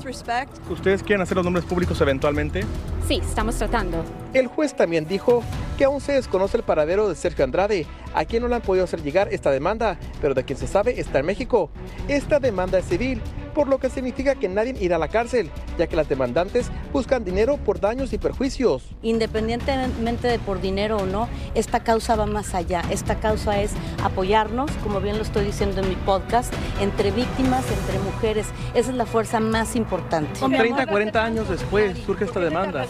¿Ustedes 0.69 1.03
quieren 1.03 1.21
hacer 1.21 1.35
los 1.35 1.43
nombres 1.45 1.65
públicos 1.65 1.99
eventualmente? 2.01 2.63
Sí, 3.07 3.21
estamos 3.23 3.55
tratando. 3.55 4.03
El 4.33 4.47
juez 4.47 4.75
también 4.75 5.07
dijo 5.07 5.43
que 5.77 5.85
aún 5.85 6.01
se 6.01 6.13
desconoce 6.13 6.57
el 6.57 6.63
paradero 6.63 7.09
de 7.09 7.15
Sergio 7.15 7.43
Andrade, 7.43 7.85
a 8.13 8.25
quien 8.25 8.43
no 8.43 8.49
le 8.49 8.55
han 8.55 8.61
podido 8.61 8.83
hacer 8.83 9.01
llegar 9.01 9.29
esta 9.31 9.49
demanda, 9.51 9.97
pero 10.21 10.33
de 10.33 10.43
quien 10.43 10.59
se 10.59 10.67
sabe 10.67 10.99
está 10.99 11.19
en 11.19 11.25
México. 11.25 11.69
Esta 12.07 12.39
demanda 12.39 12.79
es 12.79 12.85
civil, 12.85 13.21
por 13.49 13.67
lo 13.67 13.79
que 13.79 13.89
significa 13.89 14.35
que 14.35 14.47
nadie 14.47 14.75
irá 14.79 14.95
a 14.95 14.99
la 14.99 15.07
cárcel, 15.07 15.49
ya 15.77 15.87
que 15.87 15.95
las 15.95 16.09
demandantes 16.09 16.71
buscan 16.91 17.23
dinero 17.23 17.57
por 17.57 17.79
daños 17.79 18.13
y 18.13 18.17
perjuicios. 18.17 18.83
Independientemente 19.01 20.27
de 20.27 20.39
por 20.39 20.61
dinero 20.61 20.97
o 20.97 21.05
no, 21.05 21.27
esta 21.55 21.81
causa 21.81 22.15
va 22.15 22.25
más 22.25 22.55
allá. 22.55 22.81
Esta 22.89 23.19
causa 23.19 23.61
es 23.61 23.71
apoyarnos, 24.03 24.71
como 24.83 25.01
bien 25.01 25.17
lo 25.17 25.23
estoy 25.23 25.45
diciendo 25.45 25.81
en 25.81 25.89
mi 25.89 25.95
podcast, 25.95 26.53
entre 26.81 27.11
víctimas, 27.11 27.65
entre 27.71 27.99
mujeres. 27.99 28.47
Esa 28.73 28.91
es 28.91 28.95
la 28.95 29.05
fuerza 29.05 29.39
más 29.39 29.75
importante. 29.75 30.39
30, 30.39 30.87
40 30.87 31.23
años 31.23 31.49
después 31.49 31.97
surge 31.99 32.25
esta 32.25 32.39
demanda. 32.39 32.85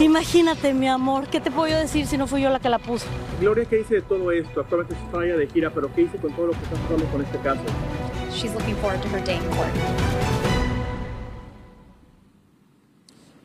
Imagínate, 0.00 0.74
mi 0.74 0.88
amor, 0.88 1.26
¿qué 1.28 1.40
te 1.40 1.50
puedo 1.50 1.68
yo 1.68 1.78
decir 1.78 2.06
si 2.06 2.16
no 2.16 2.26
fui 2.26 2.42
yo 2.42 2.50
la 2.50 2.60
que 2.60 2.68
la 2.68 2.78
puso? 2.78 3.06
Gloria, 3.40 3.64
¿qué 3.64 3.76
dice 3.76 3.96
de 3.96 4.02
todo 4.02 4.30
esto? 4.32 4.60
Actualmente 4.60 4.94
está 4.94 5.20
allá 5.20 5.36
de 5.36 5.46
gira, 5.48 5.70
pero 5.70 5.92
¿qué 5.94 6.02
dice 6.02 6.18
con 6.18 6.32
todo 6.32 6.46
lo 6.46 6.52
que 6.52 6.62
está 6.64 6.76
pasando 6.76 7.04
con 7.06 7.22
este 7.22 7.38
caso? 7.38 7.62
She's 8.34 8.52
looking 8.54 8.76
forward 8.76 9.02
to 9.02 9.08
her 9.08 9.20
day 9.20 9.36
in 9.36 9.44
court. 9.56 9.72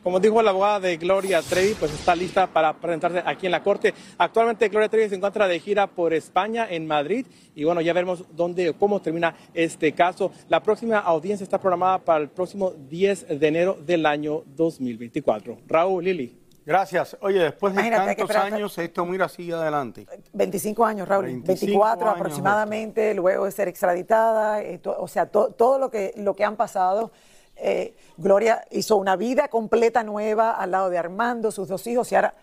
Como 0.07 0.21
dijo 0.21 0.41
la 0.41 0.51
abogada 0.51 0.79
de 0.79 0.95
Gloria 0.95 1.41
Trevi, 1.41 1.73
pues 1.73 1.91
está 1.93 2.15
lista 2.15 2.47
para 2.47 2.71
presentarse 2.71 3.21
aquí 3.25 3.45
en 3.45 3.51
la 3.51 3.61
corte. 3.61 3.93
Actualmente 4.17 4.69
Gloria 4.69 4.87
Trevi 4.87 5.09
se 5.09 5.15
encuentra 5.15 5.49
de 5.49 5.59
gira 5.59 5.85
por 5.85 6.13
España, 6.13 6.65
en 6.69 6.87
Madrid, 6.87 7.25
y 7.53 7.65
bueno, 7.65 7.81
ya 7.81 7.91
veremos 7.91 8.23
dónde, 8.31 8.73
cómo 8.79 9.01
termina 9.01 9.35
este 9.53 9.91
caso. 9.91 10.31
La 10.47 10.63
próxima 10.63 10.99
audiencia 10.99 11.43
está 11.43 11.59
programada 11.59 11.99
para 11.99 12.21
el 12.23 12.29
próximo 12.29 12.71
10 12.89 13.37
de 13.37 13.47
enero 13.49 13.77
del 13.85 14.05
año 14.05 14.43
2024. 14.55 15.57
Raúl, 15.67 16.05
Lili. 16.05 16.46
Gracias. 16.67 17.15
Oye, 17.21 17.39
después 17.39 17.73
de 17.73 17.79
Imagínate 17.87 18.15
tantos 18.17 18.35
años, 18.35 18.77
esto 18.77 19.05
mira 19.05 19.25
así 19.27 19.49
adelante. 19.53 20.05
25 20.33 20.85
años, 20.85 21.07
Raúl. 21.07 21.23
25 21.27 21.65
24 21.65 22.05
años, 22.07 22.15
aproximadamente, 22.19 23.13
luego 23.13 23.45
de 23.45 23.51
ser 23.51 23.69
extraditada. 23.69 24.61
eh, 24.61 24.77
to- 24.77 24.97
o 24.99 25.07
sea, 25.07 25.27
to- 25.27 25.51
todo 25.53 25.79
lo 25.79 25.89
que, 25.89 26.13
lo 26.17 26.35
que 26.35 26.43
han 26.43 26.57
pasado. 26.57 27.11
eh, 27.55 27.95
Gloria 28.17 28.63
hizo 28.69 28.97
una 28.97 29.15
vida 29.15 29.47
completa 29.47 30.03
nueva 30.03 30.51
al 30.51 30.69
lado 30.71 30.89
de 30.91 30.97
Armando, 30.99 31.51
sus 31.51 31.67
dos 31.69 31.87
hijos, 31.87 32.11
y 32.11 32.15
ahora, 32.15 32.35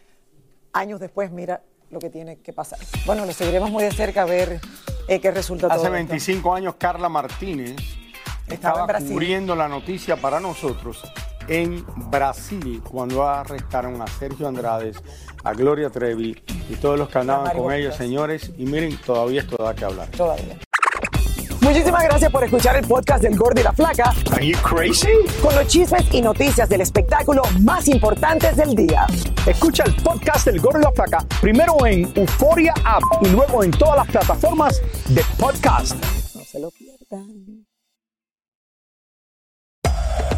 años 0.73 0.99
después, 1.01 1.31
mira 1.31 1.61
lo 1.91 1.99
que 2.01 2.09
tiene 2.11 2.39
que 2.39 2.53
pasar. 2.55 2.79
Bueno, 3.07 3.25
lo 3.27 3.33
seguiremos 3.33 3.71
muy 3.71 3.85
de 3.85 3.93
cerca 3.93 4.23
a 4.23 4.25
ver 4.25 4.59
eh, 5.07 5.21
qué 5.21 5.31
resulta 5.31 5.69
todo 5.69 5.77
Hace 5.77 5.85
esto. 5.85 5.93
25 5.93 6.53
años, 6.55 6.75
Carla 6.79 7.09
Martínez 7.11 7.77
Estaba 8.49 8.87
Brasil. 8.87 9.13
cubriendo 9.13 9.55
la 9.55 9.69
noticia 9.69 10.17
para 10.17 10.41
nosotros 10.41 11.01
en 11.49 11.85
Brasil 12.11 12.83
cuando 12.89 13.27
arrestaron 13.27 14.01
a 14.03 14.07
Sergio 14.07 14.49
Andrade, 14.49 14.93
a 15.43 15.53
Gloria 15.53 15.91
Trevi 15.91 16.43
y 16.69 16.75
todos 16.77 16.99
los 16.99 17.09
que 17.09 17.19
andaban 17.19 17.57
con 17.57 17.73
ellos, 17.73 17.97
señores. 17.97 18.53
Y 18.57 18.67
miren, 18.67 18.97
todavía 18.99 19.41
esto 19.43 19.63
da 19.63 19.75
que 19.75 19.85
hablar. 19.85 20.09
Todavía. 20.09 20.59
Muchísimas 21.65 22.05
gracias 22.05 22.31
por 22.31 22.45
escuchar 22.45 22.77
el 22.77 22.87
podcast 22.87 23.23
del 23.23 23.39
Gordo 23.39 23.59
y 23.59 23.65
la 23.65 23.73
Flaca. 23.73 24.13
Are 24.33 24.47
you 24.47 24.57
crazy? 24.59 25.09
Con 25.43 25.55
los 25.55 25.67
chismes 25.67 26.05
y 26.13 26.21
noticias 26.21 26.69
del 26.69 26.83
espectáculo 26.83 27.41
más 27.61 27.89
importantes 27.89 28.55
del 28.57 28.75
día. 28.75 29.07
Escucha 29.47 29.85
el 29.85 29.95
podcast 29.97 30.45
del 30.45 30.61
Gordo 30.61 30.81
y 30.81 30.83
la 30.83 30.93
Flaca 30.93 31.27
primero 31.41 31.75
en 31.87 32.13
Euforia 32.15 32.75
App 32.85 33.03
y 33.23 33.29
luego 33.29 33.65
en 33.65 33.71
todas 33.71 33.97
las 33.97 34.09
plataformas 34.09 34.83
de 35.09 35.23
podcast. 35.39 35.95
No 36.35 36.45
se 36.45 36.61
lo 36.61 36.71
pierdan. 36.71 37.65